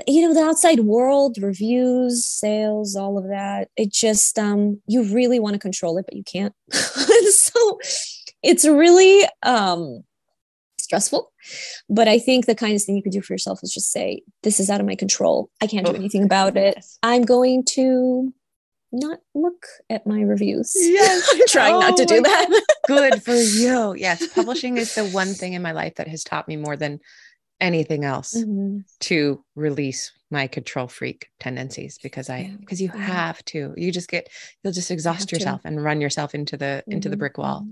you 0.07 0.21
know 0.21 0.33
the 0.33 0.43
outside 0.43 0.81
world 0.81 1.37
reviews 1.41 2.25
sales 2.25 2.95
all 2.95 3.17
of 3.17 3.29
that 3.29 3.69
it 3.77 3.91
just 3.91 4.37
um 4.37 4.81
you 4.87 5.03
really 5.03 5.39
want 5.39 5.53
to 5.53 5.59
control 5.59 5.97
it 5.97 6.05
but 6.05 6.15
you 6.15 6.23
can't 6.23 6.53
so 6.71 7.79
it's 8.45 8.63
really 8.63 9.27
um, 9.41 10.03
stressful. 10.79 11.31
But 11.89 12.07
I 12.07 12.19
think 12.19 12.45
the 12.45 12.55
kindest 12.55 12.85
thing 12.85 12.95
you 12.95 13.03
could 13.03 13.11
do 13.11 13.21
for 13.21 13.33
yourself 13.33 13.59
is 13.63 13.73
just 13.73 13.91
say, 13.91 14.21
This 14.43 14.59
is 14.59 14.69
out 14.69 14.79
of 14.79 14.85
my 14.85 14.95
control. 14.95 15.49
I 15.61 15.67
can't 15.67 15.85
do 15.85 15.91
oh, 15.91 15.95
anything 15.95 16.23
about 16.23 16.55
it. 16.55 16.77
I'm 17.01 17.23
going 17.23 17.65
to 17.69 18.31
not 18.91 19.19
look 19.33 19.65
at 19.89 20.05
my 20.07 20.21
reviews. 20.21 20.71
Yes. 20.75 21.27
I'm 21.33 21.47
trying 21.49 21.75
oh 21.75 21.79
not 21.79 21.97
to 21.97 22.03
oh 22.03 22.05
do 22.05 22.21
that. 22.21 22.63
Good 22.87 23.23
for 23.23 23.35
you. 23.35 23.95
Yes. 23.95 24.25
Publishing 24.27 24.77
is 24.77 24.93
the 24.95 25.05
one 25.05 25.33
thing 25.33 25.53
in 25.53 25.61
my 25.61 25.71
life 25.71 25.95
that 25.95 26.07
has 26.07 26.23
taught 26.23 26.47
me 26.47 26.55
more 26.55 26.77
than 26.77 26.99
anything 27.59 28.03
else 28.03 28.35
mm-hmm. 28.35 28.79
to 28.99 29.43
release 29.55 30.11
my 30.31 30.47
control 30.47 30.87
freak 30.87 31.29
tendencies 31.39 31.97
because 32.01 32.29
I 32.29 32.55
because 32.59 32.81
you 32.81 32.89
have 32.89 33.43
to. 33.45 33.73
You 33.77 33.91
just 33.91 34.09
get 34.09 34.29
you'll 34.63 34.73
just 34.73 34.91
exhaust 34.91 35.31
you 35.31 35.37
yourself 35.37 35.61
to. 35.61 35.67
and 35.67 35.83
run 35.83 36.01
yourself 36.01 36.35
into 36.35 36.57
the 36.57 36.65
mm-hmm. 36.65 36.91
into 36.91 37.09
the 37.09 37.15
mm-hmm. 37.15 37.19
brick 37.19 37.37
wall. 37.37 37.67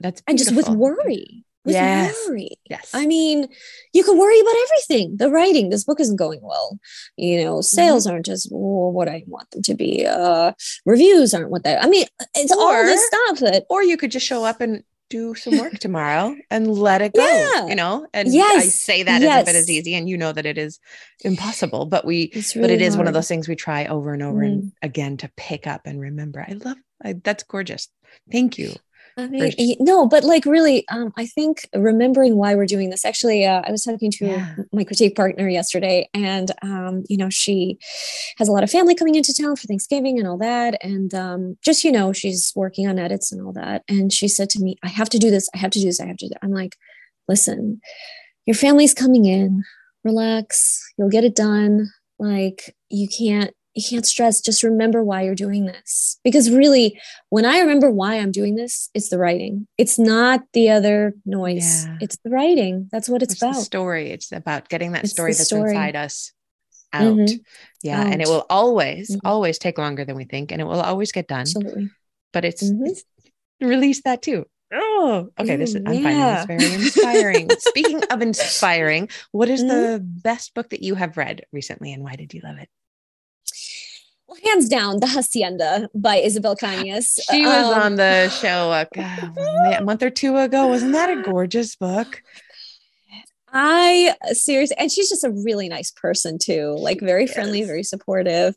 That's 0.00 0.22
beautiful. 0.22 0.24
and 0.30 0.38
just 0.38 0.56
with 0.56 0.76
worry 0.76 1.44
with 1.64 1.74
yes. 1.74 2.16
worry. 2.28 2.58
Yes. 2.68 2.90
I 2.92 3.06
mean, 3.06 3.46
you 3.92 4.02
can 4.02 4.18
worry 4.18 4.40
about 4.40 4.54
everything. 4.64 5.16
The 5.16 5.30
writing, 5.30 5.70
this 5.70 5.84
book 5.84 6.00
isn't 6.00 6.16
going 6.16 6.40
well. 6.42 6.78
You 7.16 7.44
know, 7.44 7.60
sales 7.60 8.04
mm-hmm. 8.04 8.14
aren't 8.14 8.26
just 8.26 8.48
what 8.50 9.08
I 9.08 9.22
want 9.26 9.50
them 9.52 9.62
to 9.62 9.74
be. 9.74 10.04
Uh, 10.06 10.52
reviews 10.84 11.34
aren't 11.34 11.50
what 11.50 11.62
they. 11.62 11.76
I 11.76 11.86
mean, 11.86 12.06
it's 12.34 12.52
or, 12.52 12.60
all 12.60 12.82
this 12.84 13.06
stuff 13.06 13.38
that. 13.40 13.64
Or 13.70 13.82
you 13.82 13.96
could 13.96 14.10
just 14.10 14.26
show 14.26 14.44
up 14.44 14.60
and 14.60 14.82
do 15.12 15.34
some 15.34 15.58
work 15.58 15.78
tomorrow 15.86 16.34
and 16.50 16.66
let 16.88 17.02
it 17.06 17.14
go 17.14 17.26
Yeah. 17.26 17.66
you 17.70 17.76
know 17.82 17.94
and 18.12 18.32
Yes. 18.40 18.64
i 18.64 18.68
say 18.68 18.98
that 19.08 19.22
as 19.22 19.28
if 19.28 19.48
it 19.48 19.54
Yes. 19.54 19.62
is 19.62 19.70
easy 19.70 19.94
and 19.94 20.08
you 20.08 20.16
know 20.22 20.32
that 20.32 20.46
it 20.52 20.58
is 20.58 20.80
impossible 21.24 21.86
but 21.86 22.04
we 22.04 22.22
It's 22.38 22.54
but 22.54 22.64
it 22.64 22.74
really 22.74 22.84
is 22.84 22.96
one 22.96 23.08
of 23.08 23.14
those 23.14 23.28
things 23.28 23.48
we 23.48 23.56
try 23.56 23.86
over 23.86 24.12
and 24.14 24.22
over 24.22 24.40
Mm. 24.40 24.46
and 24.52 24.72
again 24.90 25.16
to 25.18 25.30
pick 25.36 25.66
up 25.66 25.82
and 25.86 26.00
remember 26.00 26.40
i 26.48 26.52
love 26.52 26.78
I, 27.04 27.14
that's 27.26 27.44
gorgeous 27.44 27.88
thank 28.30 28.58
you 28.58 28.70
I 29.16 29.26
mean, 29.26 29.76
no, 29.80 30.06
but 30.06 30.24
like 30.24 30.46
really, 30.46 30.88
um, 30.88 31.12
I 31.16 31.26
think 31.26 31.68
remembering 31.74 32.36
why 32.36 32.54
we're 32.54 32.66
doing 32.66 32.90
this. 32.90 33.04
Actually, 33.04 33.44
uh, 33.44 33.62
I 33.66 33.70
was 33.70 33.84
talking 33.84 34.10
to 34.12 34.26
Yeah. 34.26 34.54
my 34.72 34.84
critique 34.84 35.14
partner 35.16 35.48
yesterday, 35.48 36.08
and 36.14 36.50
um, 36.62 37.04
you 37.08 37.16
know, 37.16 37.28
she 37.28 37.78
has 38.38 38.48
a 38.48 38.52
lot 38.52 38.62
of 38.64 38.70
family 38.70 38.94
coming 38.94 39.14
into 39.14 39.34
town 39.34 39.56
for 39.56 39.66
Thanksgiving 39.66 40.18
and 40.18 40.26
all 40.26 40.38
that, 40.38 40.82
and 40.82 41.14
um, 41.14 41.56
just 41.62 41.84
you 41.84 41.92
know, 41.92 42.12
she's 42.12 42.52
working 42.56 42.88
on 42.88 42.98
edits 42.98 43.30
and 43.32 43.42
all 43.44 43.52
that. 43.52 43.82
And 43.88 44.12
she 44.12 44.28
said 44.28 44.48
to 44.50 44.60
me, 44.62 44.76
"I 44.82 44.88
have 44.88 45.10
to 45.10 45.18
do 45.18 45.30
this. 45.30 45.48
I 45.54 45.58
have 45.58 45.70
to 45.72 45.78
do 45.80 45.86
this. 45.86 46.00
I 46.00 46.06
have 46.06 46.16
to." 46.16 46.26
do 46.26 46.30
that." 46.30 46.38
I'm 46.42 46.52
like, 46.52 46.76
"Listen, 47.28 47.80
your 48.46 48.54
family's 48.54 48.94
coming 48.94 49.26
in. 49.26 49.62
Relax. 50.04 50.80
You'll 50.98 51.10
get 51.10 51.24
it 51.24 51.36
done. 51.36 51.88
Like 52.18 52.74
you 52.88 53.08
can't." 53.08 53.52
You 53.74 53.82
can't 53.88 54.04
stress. 54.06 54.40
Just 54.40 54.62
remember 54.62 55.02
why 55.02 55.22
you're 55.22 55.34
doing 55.34 55.64
this. 55.66 56.18
Because 56.24 56.50
really, 56.50 57.00
when 57.30 57.44
I 57.44 57.60
remember 57.60 57.90
why 57.90 58.16
I'm 58.16 58.30
doing 58.30 58.54
this, 58.54 58.90
it's 58.94 59.08
the 59.08 59.18
writing. 59.18 59.66
It's 59.78 59.98
not 59.98 60.42
the 60.52 60.68
other 60.70 61.14
noise. 61.24 61.86
Yeah. 61.86 61.96
It's 62.00 62.18
the 62.22 62.30
writing. 62.30 62.88
That's 62.92 63.08
what 63.08 63.22
it's, 63.22 63.32
it's 63.32 63.40
the 63.40 63.48
about. 63.48 63.62
story 63.62 64.10
it's 64.10 64.30
about 64.32 64.68
getting 64.68 64.92
that 64.92 65.08
story 65.08 65.32
that's 65.32 65.46
story. 65.46 65.70
inside 65.70 65.96
us 65.96 66.32
out 66.94 67.16
Mhm. 67.16 67.40
yeah 67.82 68.02
and 68.06 68.20
it 68.20 68.28
will 68.28 68.44
always 68.50 69.10
Mhm. 69.16 69.20
always 69.24 69.56
take 69.58 69.78
longer 69.78 70.04
than 70.04 70.14
we 70.14 70.24
think 70.24 70.52
and 70.52 70.60
it 70.60 70.64
will 70.64 70.82
always 70.82 71.10
get 71.10 71.26
done 71.26 71.40
Absolutely. 71.40 71.88
but 72.34 72.44
it's, 72.44 72.62
Mhm. 72.62 72.86
it's 72.88 73.02
release 73.62 74.02
that 74.02 74.20
too 74.20 74.44
oh 74.74 75.30
okay 75.38 75.56
this 75.56 75.70
is 75.70 75.76
i'm 75.86 76.02
finding 76.02 76.20
this 76.20 76.44
very 76.44 76.74
inspiring 76.74 77.48
speaking 77.60 78.02
of 78.10 78.20
inspiring 78.20 79.08
what 79.30 79.48
is 79.48 79.62
the 79.62 80.02
best 80.04 80.52
book 80.54 80.68
that 80.68 80.82
you 80.82 80.94
have 80.94 81.16
read 81.16 81.46
recently 81.50 81.94
and 81.94 82.02
why 82.02 82.14
did 82.14 82.34
you 82.34 82.42
love 82.44 82.58
it 82.58 82.68
hands 84.44 84.68
down, 84.68 85.00
The 85.00 85.06
Hacienda 85.06 85.88
by 85.94 86.16
Isabel 86.16 86.56
Cañas. 86.56 87.18
she 87.30 87.46
was 87.46 87.66
Um, 87.66 87.82
on 87.82 87.96
the 87.96 88.28
show 88.28 88.70
a, 88.72 88.86
a 89.78 89.82
month 89.84 90.02
or 90.02 90.10
two 90.10 90.36
ago 90.36 90.66
wasn't 90.68 90.92
that 90.92 91.10
a 91.10 91.22
gorgeous 91.22 91.76
book 91.76 92.22
I 93.54 94.14
seriously, 94.32 94.76
and 94.78 94.90
she's 94.90 95.10
just 95.10 95.24
a 95.24 95.30
really 95.30 95.68
nice 95.68 95.90
person 95.90 96.38
too, 96.38 96.74
like 96.78 97.00
very 97.00 97.26
friendly, 97.26 97.58
Yes. 97.58 97.66
very 97.68 97.82
supportive. 97.82 98.54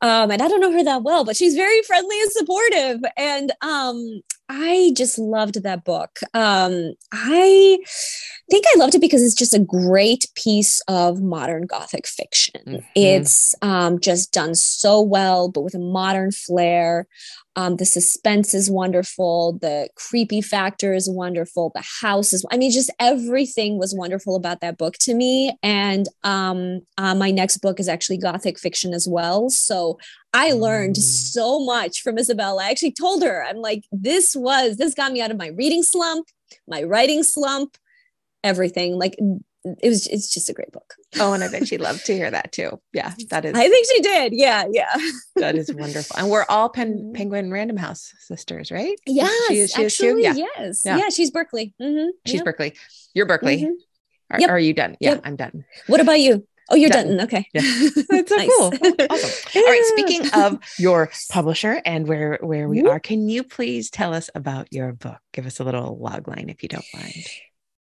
Um, 0.00 0.32
and 0.32 0.42
I 0.42 0.48
don't 0.48 0.60
know 0.60 0.72
her 0.72 0.82
that 0.82 1.04
well, 1.04 1.24
but 1.24 1.36
she's 1.36 1.54
very 1.54 1.82
friendly 1.82 2.20
and 2.20 2.32
supportive. 2.32 3.00
And 3.16 3.52
um, 3.62 4.22
I 4.48 4.92
just 4.94 5.18
loved 5.18 5.62
that 5.62 5.84
book. 5.84 6.18
Um, 6.34 6.92
I 7.12 7.78
think 8.50 8.64
I 8.74 8.78
loved 8.78 8.94
it 8.94 9.00
because 9.00 9.22
it's 9.22 9.34
just 9.34 9.54
a 9.54 9.58
great 9.58 10.26
piece 10.34 10.82
of 10.86 11.22
modern 11.22 11.66
Gothic 11.66 12.06
fiction. 12.06 12.60
Mhm. 12.66 12.84
It's 12.94 13.54
um, 13.62 14.00
just 14.00 14.32
done 14.32 14.54
so 14.54 15.00
well, 15.00 15.48
but 15.48 15.62
with 15.62 15.74
a 15.74 15.78
modern 15.78 16.30
flair. 16.30 17.06
Um, 17.56 17.76
the 17.76 17.84
suspense 17.86 18.52
is 18.52 18.68
wonderful. 18.68 19.58
The 19.60 19.88
creepy 19.94 20.40
factor 20.40 20.92
is 20.92 21.08
wonderful. 21.08 21.70
The 21.72 21.84
house 22.02 22.32
is, 22.32 22.44
I 22.50 22.56
mean, 22.56 22.72
just 22.72 22.90
everything 22.98 23.78
was 23.78 23.94
wonderful 23.94 24.34
about 24.34 24.60
that 24.60 24.76
book 24.76 24.94
to 25.02 25.14
me. 25.14 25.56
And 25.62 26.08
um, 26.24 26.80
uh, 26.98 27.14
my 27.14 27.30
next 27.30 27.58
book 27.58 27.78
is 27.78 27.88
actually 27.88 28.18
Gothic 28.18 28.58
fiction 28.58 28.92
as 28.92 29.06
well. 29.08 29.50
So 29.50 29.98
I 30.34 30.52
learned 30.52 30.96
so 30.96 31.60
much 31.64 32.02
from 32.02 32.18
Isabel. 32.18 32.58
I 32.58 32.70
actually 32.70 32.92
told 32.92 33.22
her, 33.22 33.44
I'm 33.44 33.58
like, 33.58 33.84
this 33.92 34.34
was, 34.36 34.76
this 34.76 34.92
got 34.94 35.12
me 35.12 35.20
out 35.22 35.30
of 35.30 35.36
my 35.38 35.48
reading 35.48 35.82
slump, 35.82 36.26
my 36.68 36.82
writing 36.82 37.22
slump, 37.22 37.76
everything. 38.42 38.98
Like, 38.98 39.16
it 39.18 39.88
was, 39.88 40.06
it's 40.08 40.28
just 40.32 40.50
a 40.50 40.52
great 40.52 40.70
book. 40.72 40.94
oh 41.18 41.32
and 41.32 41.42
i 41.42 41.48
bet 41.48 41.66
she'd 41.66 41.80
love 41.80 42.02
to 42.02 42.12
hear 42.12 42.30
that 42.30 42.52
too 42.52 42.78
yeah 42.92 43.14
that 43.30 43.46
is 43.46 43.54
I 43.56 43.66
think 43.70 43.86
she 43.90 44.00
did. 44.02 44.34
Yeah. 44.34 44.64
Yeah. 44.70 44.94
that 45.36 45.54
is 45.54 45.72
wonderful 45.72 46.16
and 46.18 46.28
we're 46.28 46.44
all 46.50 46.68
pen, 46.68 46.98
Mhm. 46.98 47.14
penguin 47.14 47.50
random 47.50 47.78
house 47.78 48.12
sisters 48.18 48.70
right 48.70 48.96
Yes. 49.06 49.30
she, 49.48 49.58
is- 49.60 49.70
she 49.72 49.82
is 49.82 49.94
actually, 49.94 50.22
yeah 50.24 50.34
yes. 50.34 50.82
Yeah. 50.84 50.98
Yeah. 50.98 51.08
She's 51.08 51.30
Berkeley. 51.30 51.72
Mm-hmm. 51.80 52.08
she's 52.26 52.42
berkeley 52.42 52.74
you're 53.14 53.24
berkeley 53.24 53.62
Mhm. 53.62 53.70
Are, 54.30 54.40
Yep. 54.40 54.50
are 54.50 54.58
you 54.58 54.74
done 54.74 54.96
yeah 55.00 55.12
Yep. 55.12 55.20
i'm 55.24 55.36
done 55.36 55.64
What 55.86 56.00
about 56.00 56.20
you? 56.20 56.46
Oh, 56.70 56.76
you're 56.76 56.90
Done. 56.90 57.20
Okay. 57.20 57.46
Yeah. 57.52 57.60
That's 58.08 58.28
so 58.30 58.36
Nice. 58.36 58.50
cool. 58.56 58.72
Awesome. 59.10 59.52
All 59.56 59.62
right. 59.62 59.84
Speaking 59.96 60.28
of 60.34 60.58
your 60.78 61.10
publisher 61.30 61.80
and 61.84 62.08
where 62.08 62.38
where 62.40 62.68
we 62.68 62.82
are, 62.82 62.98
can 63.00 63.28
you 63.28 63.44
please 63.44 63.90
tell 63.90 64.14
us 64.14 64.30
about 64.34 64.72
your 64.72 64.92
book? 64.92 65.18
Give 65.32 65.46
us 65.46 65.60
a 65.60 65.64
little 65.64 65.98
log 65.98 66.26
line 66.28 66.48
if 66.48 66.62
you 66.62 66.68
don't 66.68 66.84
mind. 66.94 67.26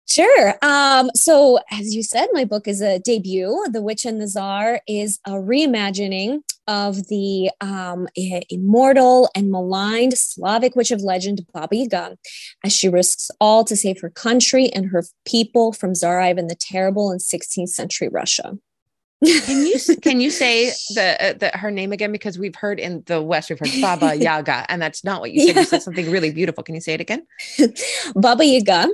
Sure. 0.06 0.54
Um, 0.60 1.10
so, 1.14 1.58
as 1.70 1.94
you 1.94 2.02
said, 2.02 2.26
my 2.32 2.44
book 2.44 2.68
is 2.68 2.82
a 2.82 2.98
debut. 2.98 3.64
The 3.72 3.80
Witch 3.80 4.04
and 4.04 4.20
the 4.20 4.26
Tsar 4.26 4.80
is 4.86 5.18
a 5.26 5.32
reimagining 5.32 6.40
of 6.66 7.08
the 7.08 7.50
um, 7.60 8.08
immortal 8.48 9.30
and 9.34 9.50
maligned 9.50 10.16
Slavic 10.16 10.74
witch 10.76 10.90
of 10.90 11.02
legend, 11.02 11.46
Baba 11.52 11.76
Yaga, 11.76 12.16
as 12.64 12.72
she 12.72 12.88
risks 12.88 13.30
all 13.40 13.64
to 13.64 13.76
save 13.76 14.00
her 14.00 14.10
country 14.10 14.68
and 14.68 14.86
her 14.86 15.04
people 15.26 15.72
from 15.72 15.94
Tsar 15.94 16.20
Ivan 16.20 16.46
the 16.46 16.54
Terrible 16.54 17.12
in 17.12 17.18
16th 17.18 17.68
century 17.68 18.08
Russia. 18.08 18.58
Can 19.24 19.66
you 19.66 19.78
can 20.02 20.20
you 20.20 20.30
say 20.30 20.66
the 20.94 21.16
uh, 21.18 21.32
the 21.32 21.50
her 21.54 21.70
name 21.70 21.92
again? 21.92 22.12
Because 22.12 22.38
we've 22.38 22.54
heard 22.54 22.78
in 22.78 23.02
the 23.06 23.22
West 23.22 23.48
we've 23.48 23.58
heard 23.58 23.70
Baba 23.80 24.14
Yaga, 24.14 24.66
and 24.68 24.82
that's 24.82 25.02
not 25.02 25.22
what 25.22 25.32
you 25.32 25.46
said. 25.46 25.54
Yeah. 25.54 25.60
You 25.60 25.66
said 25.66 25.82
something 25.82 26.10
really 26.10 26.30
beautiful. 26.30 26.62
Can 26.62 26.74
you 26.74 26.80
say 26.82 26.92
it 26.92 27.00
again? 27.00 27.26
Baba 28.14 28.44
Yaga 28.44 28.88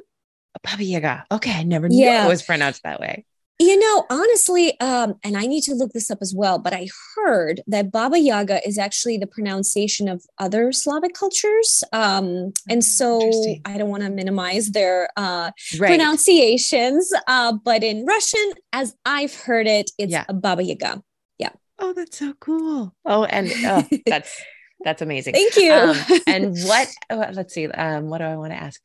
Baba 0.62 0.85
Yaga. 0.85 1.26
Okay, 1.30 1.52
I 1.52 1.62
never 1.62 1.88
knew 1.88 2.06
it 2.06 2.28
was 2.28 2.42
pronounced 2.42 2.83
that 2.83 3.00
way. 3.00 3.24
You 3.62 3.79
know, 3.79 4.07
honestly, 4.09 4.81
um, 4.81 5.16
and 5.23 5.37
I 5.37 5.44
need 5.44 5.61
to 5.64 5.75
look 5.75 5.92
this 5.92 6.11
up 6.11 6.18
as 6.23 6.33
well, 6.35 6.59
but 6.59 6.73
I 6.73 6.88
heard 7.14 7.61
that 7.66 7.92
Baba 7.92 8.18
Yaga 8.18 8.66
is 8.66 8.79
actually 8.79 9.18
the 9.18 9.27
pronunciation 9.27 10.09
of 10.09 10.25
other 10.38 10.73
Slavic 10.73 11.12
cultures. 11.12 11.85
Um, 11.92 12.55
and 12.70 12.83
so 12.83 13.20
I 13.66 13.77
don't 13.77 13.90
want 13.90 14.03
to 14.03 14.09
minimize 14.09 14.70
their 14.70 15.11
uh, 15.14 15.51
Right. 15.79 15.88
pronunciations, 15.88 17.12
uh, 17.29 17.53
but 17.62 17.85
in 17.85 18.07
Russian, 18.07 18.53
as 18.73 18.94
I've 19.05 19.35
heard 19.35 19.66
it, 19.66 19.90
it's 19.99 20.11
Yeah. 20.11 20.25
Baba 20.33 20.62
Yaga. 20.62 21.03
Yeah. 21.38 21.51
Oh, 21.79 21.92
that's 21.92 22.18
so 22.18 22.33
cool. 22.40 22.94
Oh, 23.05 23.25
and 23.25 23.53
oh, 23.66 23.87
that's 24.07 24.42
that's 24.83 25.03
amazing. 25.03 25.35
Thank 25.35 25.57
you. 25.57 25.75
Um, 25.75 25.96
and 26.27 26.57
what 26.64 26.88
oh, 27.11 27.27
let's 27.35 27.53
see 27.53 27.66
um, 27.68 28.09
what 28.09 28.18
do 28.18 28.25
i 28.25 28.37
want 28.37 28.53
to 28.53 28.57
ask 28.59 28.81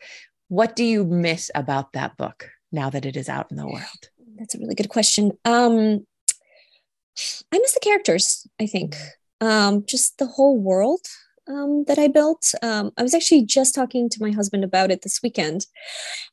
what 0.50 0.76
do 0.76 0.84
you 0.84 1.06
miss 1.06 1.50
about 1.56 1.94
that 1.94 2.18
book 2.18 2.50
now 2.74 2.90
that 2.90 3.06
it 3.06 3.16
is 3.16 3.30
out 3.30 3.50
in 3.52 3.56
the 3.56 3.66
world 3.66 4.10
That's 4.36 4.56
a 4.56 4.60
really 4.60 4.76
good 4.76 4.90
question. 4.90 5.32
Um, 5.46 6.06
I 7.52 7.60
miss 7.60 7.74
the 7.74 7.80
characters, 7.82 8.46
I 8.60 8.66
think. 8.66 8.96
Um, 9.42 9.86
just 9.88 10.18
the 10.18 10.28
whole 10.28 10.58
world 10.58 11.02
um, 11.48 11.84
that 11.88 11.98
I 12.00 12.08
built. 12.08 12.54
Um, 12.62 12.92
I 12.98 13.04
was 13.04 13.14
actually 13.14 13.44
just 13.46 13.76
talking 13.76 14.10
to 14.10 14.18
my 14.22 14.32
husband 14.32 14.64
about 14.64 14.92
it 14.92 15.02
this 15.04 15.20
weekend. 15.22 15.66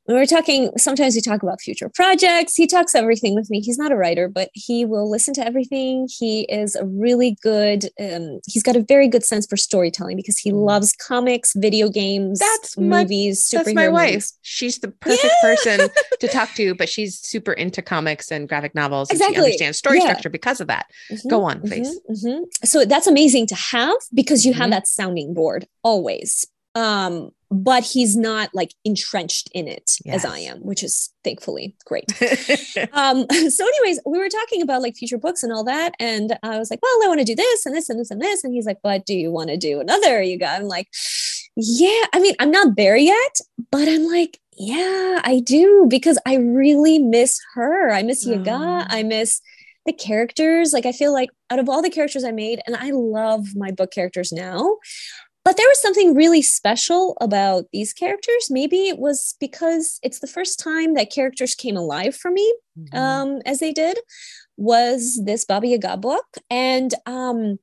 We 0.09 0.14
were 0.14 0.27
talking, 0.27 0.70
sometimes 0.77 1.14
we 1.14 1.20
talk 1.20 1.42
about 1.42 1.61
future 1.61 1.88
projects. 1.88 2.55
He 2.57 2.66
talks 2.66 2.94
everything 2.94 3.35
with 3.35 3.48
me. 3.51 3.61
He's 3.61 3.79
not 3.79 3.92
a 3.92 3.96
writer, 3.96 4.29
but 4.29 4.51
he 4.53 4.85
will 4.85 5.09
listen 5.09 5.33
to 5.35 5.46
everything. 5.46 6.09
He 6.11 6.42
is 6.42 6.75
a 6.75 6.85
really 6.85 7.37
good, 7.42 7.87
um, 8.01 8.40
he's 8.46 8.62
got 8.64 8.75
a 8.77 8.83
very 8.83 9.07
good 9.07 9.25
sense 9.25 9.46
for 9.46 9.57
storytelling 9.57 10.16
because 10.16 10.38
he 10.38 10.51
Mm. 10.51 10.64
loves 10.64 10.92
comics, 10.92 11.53
video 11.55 11.88
games, 11.88 12.40
That's 12.40 12.77
my- 12.77 13.03
movies, 13.03 13.40
superhero 13.48 13.64
that's 13.64 13.75
my 13.75 13.88
wife 13.88 14.11
movies. 14.11 14.38
she's 14.42 14.79
the 14.79 14.88
perfect 14.88 15.35
person 15.40 15.88
to 16.20 16.29
talk 16.29 16.53
to 16.55 16.75
but 16.75 16.88
she's 16.88 17.18
super 17.18 17.53
into 17.53 17.81
comics 17.83 18.31
and 18.33 18.48
graphic 18.48 18.75
novels 18.75 19.09
and 19.11 19.18
she 19.18 19.25
Exactly. 19.25 19.44
understands 19.44 19.79
story 19.79 19.98
Yeah. 19.98 20.05
structure 20.05 20.31
because 20.31 20.61
of 20.61 20.66
that 20.68 20.87
Mhm, 21.12 21.29
Go 21.31 21.44
on, 21.44 21.61
mhm, 21.61 21.68
please. 21.68 22.01
mhm. 22.11 22.40
So 22.64 22.85
that's 22.85 23.07
amazing 23.07 23.46
to 23.48 23.55
have 23.55 23.96
because 24.12 24.44
you 24.44 24.53
have 24.55 24.70
that 24.70 24.87
sounding 25.02 25.34
board 25.34 25.66
always. 25.82 26.46
Um, 26.74 27.32
but 27.50 27.84
he's 27.84 28.16
not 28.16 28.48
like 28.54 28.72
entrenched 28.82 29.50
in 29.52 29.68
it 29.68 29.90
as 30.06 30.24
I 30.24 30.38
am, 30.38 30.60
which 30.60 30.82
is 30.82 31.10
thankfully 31.22 31.76
great. 31.84 32.06
um, 32.94 33.26
so, 33.50 33.66
anyways, 33.66 34.00
we 34.06 34.18
were 34.18 34.30
talking 34.30 34.62
about 34.62 34.80
like 34.80 34.96
future 34.96 35.18
books 35.18 35.42
and 35.42 35.52
all 35.52 35.64
that, 35.64 35.92
and 36.00 36.38
I 36.42 36.58
was 36.58 36.70
like, 36.70 36.80
"Well, 36.82 37.04
I 37.04 37.08
want 37.08 37.20
to 37.20 37.26
do 37.26 37.34
this 37.34 37.66
and 37.66 37.74
this 37.74 37.90
and 37.90 38.00
this 38.00 38.10
and 38.10 38.22
this," 38.22 38.42
and 38.42 38.54
he's 38.54 38.64
like, 38.64 38.78
"But 38.82 39.04
do 39.04 39.14
you 39.14 39.30
want 39.30 39.50
to 39.50 39.58
do 39.58 39.80
another?" 39.80 40.22
You 40.22 40.38
got? 40.38 40.60
I'm 40.60 40.66
like, 40.66 40.88
"Yeah." 41.54 42.06
I 42.14 42.20
mean, 42.20 42.34
I'm 42.38 42.50
not 42.50 42.74
there 42.76 42.96
yet, 42.96 43.40
but 43.70 43.86
I'm 43.86 44.06
like, 44.06 44.40
"Yeah, 44.56 45.20
I 45.22 45.42
do," 45.44 45.86
because 45.90 46.18
I 46.24 46.36
really 46.36 46.98
miss 46.98 47.38
her. 47.52 47.92
I 47.92 48.02
miss 48.02 48.26
Yaga. 48.26 48.50
Aw. 48.50 48.86
I 48.88 49.02
miss 49.02 49.42
the 49.86 49.92
characters. 49.92 50.72
Like, 50.72 50.86
I 50.86 50.92
feel 50.92 51.12
like 51.12 51.30
out 51.50 51.58
of 51.58 51.68
all 51.68 51.82
the 51.82 51.90
characters 51.90 52.24
I 52.24 52.32
made, 52.32 52.60
and 52.66 52.76
I 52.76 52.90
love 52.92 53.54
my 53.56 53.70
book 53.70 53.90
characters 53.92 54.32
now. 54.32 54.76
But 55.44 55.56
there 55.56 55.66
was 55.66 55.82
something 55.82 56.14
really 56.14 56.40
special 56.42 57.16
about 57.20 57.64
these 57.72 57.92
characters. 57.92 58.46
Maybe 58.48 58.88
it 58.88 58.98
was 58.98 59.34
because 59.40 59.98
it's 60.02 60.20
the 60.20 60.28
first 60.28 60.60
time 60.60 60.94
that 60.94 61.10
characters 61.12 61.54
came 61.56 61.76
alive 61.76 62.14
for 62.14 62.30
me 62.30 62.54
Mhm. 62.78 62.96
um, 62.96 63.42
as 63.44 63.58
they 63.58 63.72
did 63.72 63.98
was 64.56 65.20
this 65.24 65.44
Baba 65.44 65.66
Yaga 65.66 65.96
book. 65.96 66.26
And 66.48 66.94
um, 67.06 67.58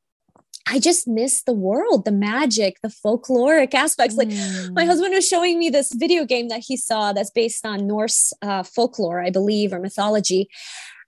I 0.67 0.79
just 0.79 1.07
miss 1.07 1.43
the 1.43 1.53
world, 1.53 2.05
the 2.05 2.11
magic, 2.11 2.77
the 2.83 2.89
folkloric 2.89 3.73
aspects. 3.73 4.17
Like 4.17 4.27
mm. 4.29 4.73
my 4.73 4.85
husband 4.85 5.13
was 5.13 5.27
showing 5.27 5.57
me 5.57 5.69
this 5.69 5.93
video 5.93 6.25
game 6.25 6.49
that 6.49 6.63
he 6.65 6.75
saw 6.75 7.13
that's 7.13 7.31
based 7.31 7.65
on 7.65 7.87
Norse 7.87 8.33
uh, 8.41 8.63
folklore, 8.63 9.21
I 9.21 9.29
believe, 9.29 9.71
or 9.73 9.79
mythology. 9.79 10.49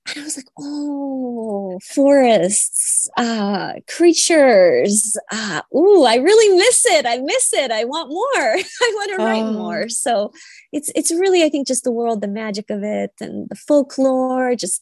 And 0.07 0.21
I 0.21 0.23
was 0.23 0.35
like, 0.35 0.47
oh, 0.59 1.79
forests, 1.83 3.07
uh, 3.17 3.73
creatures. 3.87 5.15
Uh, 5.31 5.61
ooh, 5.75 6.03
I 6.03 6.15
really 6.15 6.57
miss 6.57 6.85
it. 6.85 7.05
I 7.05 7.19
miss 7.19 7.53
it. 7.53 7.71
I 7.71 7.85
want 7.85 8.09
more. 8.09 8.25
I 8.35 8.91
want 8.95 9.11
to 9.11 9.23
write 9.23 9.43
oh. 9.43 9.53
more. 9.53 9.89
So 9.89 10.33
it's 10.71 10.91
it's 10.95 11.11
really, 11.11 11.43
I 11.43 11.49
think, 11.49 11.67
just 11.67 11.83
the 11.83 11.91
world, 11.91 12.21
the 12.21 12.27
magic 12.27 12.69
of 12.69 12.83
it, 12.83 13.11
and 13.21 13.47
the 13.49 13.55
folklore, 13.55 14.55
just 14.55 14.81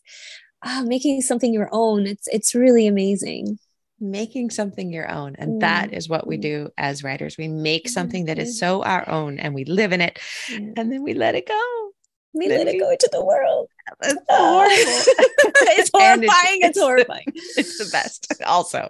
uh, 0.64 0.84
making 0.84 1.22
something 1.22 1.54
your 1.54 1.70
own. 1.72 2.08
It's 2.08 2.28
it's 2.28 2.56
really 2.56 2.88
amazing 2.88 3.60
making 4.02 4.50
something 4.50 4.92
your 4.92 5.12
own. 5.12 5.36
And 5.38 5.54
mm. 5.54 5.60
that 5.60 5.94
is 5.94 6.08
what 6.08 6.26
we 6.26 6.38
do 6.38 6.70
as 6.78 7.04
writers. 7.04 7.38
We 7.38 7.48
make 7.48 7.90
something 7.90 8.26
that 8.26 8.40
is 8.40 8.58
so 8.58 8.84
our 8.84 9.08
own 9.10 9.40
and 9.40 9.54
we 9.54 9.66
live 9.66 9.92
in 9.92 10.02
it 10.02 10.20
and 10.50 10.76
then 10.76 11.04
we 11.04 11.14
let 11.14 11.36
it 11.36 11.48
go. 11.48 11.92
We 12.34 12.48
let 12.48 12.68
it 12.68 12.80
go 12.80 12.92
into 12.92 13.10
the 13.12 13.24
world. 13.24 13.70
It's 14.04 14.20
ah. 14.30 14.38
horrible. 14.38 14.76
it's 15.80 15.90
horrifying. 15.92 16.60
It's, 16.62 16.78
it's, 16.78 16.80
horrifying. 16.86 17.26
It's 17.26 17.80
the 17.80 17.90
best. 17.92 18.32
Also, 18.46 18.90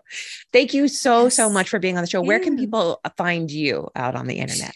thank 0.52 0.73
you 0.73 0.89
so, 0.89 1.30
so 1.30 1.49
much 1.49 1.69
for 1.69 1.80
being 1.80 1.95
on 1.95 2.04
the 2.04 2.10
show. 2.10 2.21
Yeah. 2.21 2.28
Where 2.28 2.39
can 2.41 2.58
people 2.58 2.99
find 3.15 3.49
you 3.49 3.88
out 3.95 4.15
on 4.15 4.28
the 4.28 4.36
internet? 4.36 4.73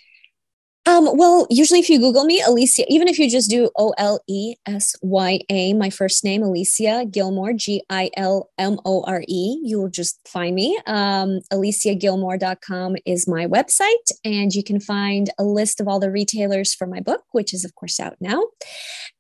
Um, 0.86 1.16
well, 1.18 1.48
usually 1.50 1.80
if 1.80 1.90
you 1.90 1.98
Google 1.98 2.26
me, 2.26 2.42
Olesya, 2.42 2.84
even 2.90 3.08
if 3.08 3.18
you 3.18 3.30
just 3.30 3.50
do 3.50 3.70
O 3.78 3.94
L 3.98 4.20
E 4.28 4.56
S 4.66 4.96
Y 5.02 5.40
A, 5.50 5.74
my 5.74 5.90
first 5.90 6.26
name, 6.26 6.42
Olesya 6.42 7.10
Gilmore, 7.10 7.54
G 7.54 7.84
I 7.90 8.10
L 8.18 8.50
M 8.58 8.78
O 8.84 9.04
R 9.04 9.24
E, 9.28 9.60
you 9.64 9.80
will 9.80 9.90
just 9.90 10.20
find 10.28 10.56
me. 10.56 10.78
Um, 10.86 11.40
OlesyaGilmore.com 11.54 12.98
is 13.06 13.28
my 13.28 13.48
website, 13.48 14.12
and 14.26 14.54
you 14.54 14.64
can 14.64 14.82
find 14.82 15.30
a 15.40 15.46
list 15.46 15.80
of 15.80 15.88
all 15.88 16.02
the 16.02 16.12
retailers 16.12 16.74
for 16.74 16.86
my 16.86 17.00
book, 17.00 17.24
which 17.32 17.54
is, 17.54 17.64
of 17.64 17.76
course, 17.76 18.00
out 18.00 18.18
now, 18.20 18.44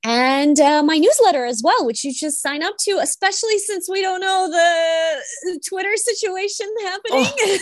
and 0.03 0.59
uh, 0.59 0.83
my 0.83 0.97
newsletter 0.97 1.45
as 1.45 1.61
well, 1.63 1.85
which 1.85 2.03
you 2.03 2.13
just 2.13 2.41
sign 2.41 2.61
up 2.61 2.75
to, 2.81 2.99
especially 3.01 3.57
since 3.59 3.87
we 3.89 4.01
don't 4.01 4.19
know 4.19 4.49
the 4.49 5.59
Twitter 5.65 5.95
situation 5.95 6.67
happening. 6.81 7.25
Oh. 7.25 7.59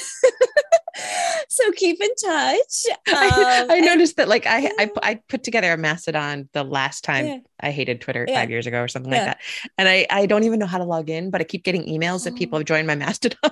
so 1.50 1.72
keep 1.74 2.02
in 2.02 2.10
touch. 2.24 2.86
Um, 3.12 3.18
I, 3.18 3.66
I, 3.70 3.80
noticed 3.92 4.18
that, 4.18 4.28
like, 4.28 4.46
I, 4.46 4.72
I, 4.78 4.92
I 5.04 5.20
put 5.28 5.44
together 5.44 5.72
a 5.72 5.78
Mastodon 5.78 6.50
the 6.54 6.64
last 6.64 7.04
time 7.04 7.26
yeah. 7.26 7.38
I 7.60 7.72
hated 7.72 8.02
Twitter 8.02 8.26
yeah. 8.28 8.40
five 8.40 8.50
years 8.50 8.68
ago 8.68 8.82
or 8.82 8.88
something 8.88 9.12
yeah. 9.12 9.18
like 9.20 9.26
that, 9.28 9.40
and 9.78 9.88
I 9.88 10.08
I 10.10 10.26
don't 10.26 10.44
even 10.44 10.60
know 10.60 10.66
how 10.66 10.78
to 10.78 10.84
log 10.84 11.10
in, 11.10 11.30
but 11.30 11.42
I 11.42 11.44
keep 11.44 11.64
getting 11.64 11.86
emails 11.86 12.24
that 12.24 12.36
people 12.36 12.60
have 12.60 12.66
joined 12.66 12.88
my 12.88 12.96
Mastodon. 12.96 13.52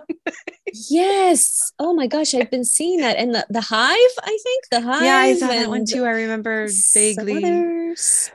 yes. 0.90 1.72
Oh 1.80 1.94
my 1.94 2.08
gosh, 2.08 2.34
I've 2.34 2.52
been 2.52 2.66
seeing 2.66 3.02
that, 3.02 3.18
and 3.18 3.34
the 3.34 3.46
the 3.50 3.62
Hive. 3.62 4.14
I 4.24 4.38
think 4.44 4.66
the 4.72 4.82
Hive. 4.82 5.04
Yeah, 5.04 5.18
I 5.18 5.36
saw 5.36 5.48
that 5.48 5.70
one 5.70 5.86
too. 5.86 6.06
I 6.06 6.12
remember 6.12 6.68
vaguely. 6.94 7.44
Others. 7.44 8.32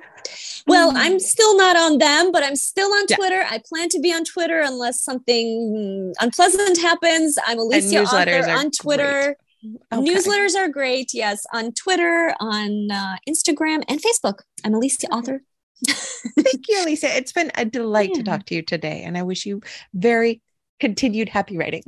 Well, 0.66 0.92
mm. 0.92 0.96
I'm 0.96 1.20
still 1.20 1.56
not 1.56 1.76
on 1.76 1.98
them, 1.98 2.32
but 2.32 2.42
I'm 2.42 2.56
still 2.56 2.90
on 2.92 3.04
yeah. 3.08 3.16
Twitter. 3.16 3.44
I 3.48 3.60
plan 3.66 3.88
to 3.90 4.00
be 4.00 4.12
on 4.12 4.24
Twitter 4.24 4.60
unless 4.60 5.00
something 5.00 6.14
unpleasant 6.20 6.80
happens. 6.80 7.36
I'm 7.46 7.58
Olesya 7.58 8.04
Author 8.04 8.50
on 8.50 8.70
Twitter. 8.70 9.36
Okay. 9.64 10.14
Newsletters 10.14 10.54
are 10.56 10.68
great. 10.68 11.14
Yes, 11.14 11.46
on 11.52 11.72
Twitter, 11.72 12.34
on 12.40 12.90
uh, 12.90 13.16
Instagram, 13.28 13.82
and 13.88 14.00
Facebook. 14.00 14.40
I'm 14.64 14.72
Olesya 14.72 15.08
Author. 15.10 15.42
Thank 15.86 16.68
you, 16.68 16.84
Olesya. 16.84 17.16
It's 17.16 17.32
been 17.32 17.50
a 17.54 17.64
delight 17.64 18.10
yeah. 18.10 18.18
to 18.18 18.22
talk 18.24 18.46
to 18.46 18.54
you 18.54 18.62
today, 18.62 19.02
and 19.04 19.16
I 19.16 19.22
wish 19.22 19.46
you 19.46 19.62
very 19.94 20.42
continued 20.80 21.28
happy 21.28 21.56
writing. 21.56 21.82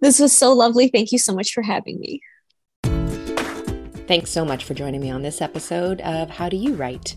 This 0.00 0.20
was 0.20 0.36
so 0.36 0.52
lovely. 0.52 0.88
Thank 0.88 1.12
you 1.12 1.18
so 1.18 1.34
much 1.34 1.52
for 1.52 1.62
having 1.62 1.98
me. 1.98 2.20
Thanks 4.06 4.30
so 4.30 4.44
much 4.44 4.64
for 4.64 4.74
joining 4.74 5.00
me 5.00 5.10
on 5.10 5.22
this 5.22 5.40
episode 5.40 6.00
of 6.00 6.30
How 6.30 6.48
Do 6.48 6.56
You 6.56 6.74
Write? 6.74 7.16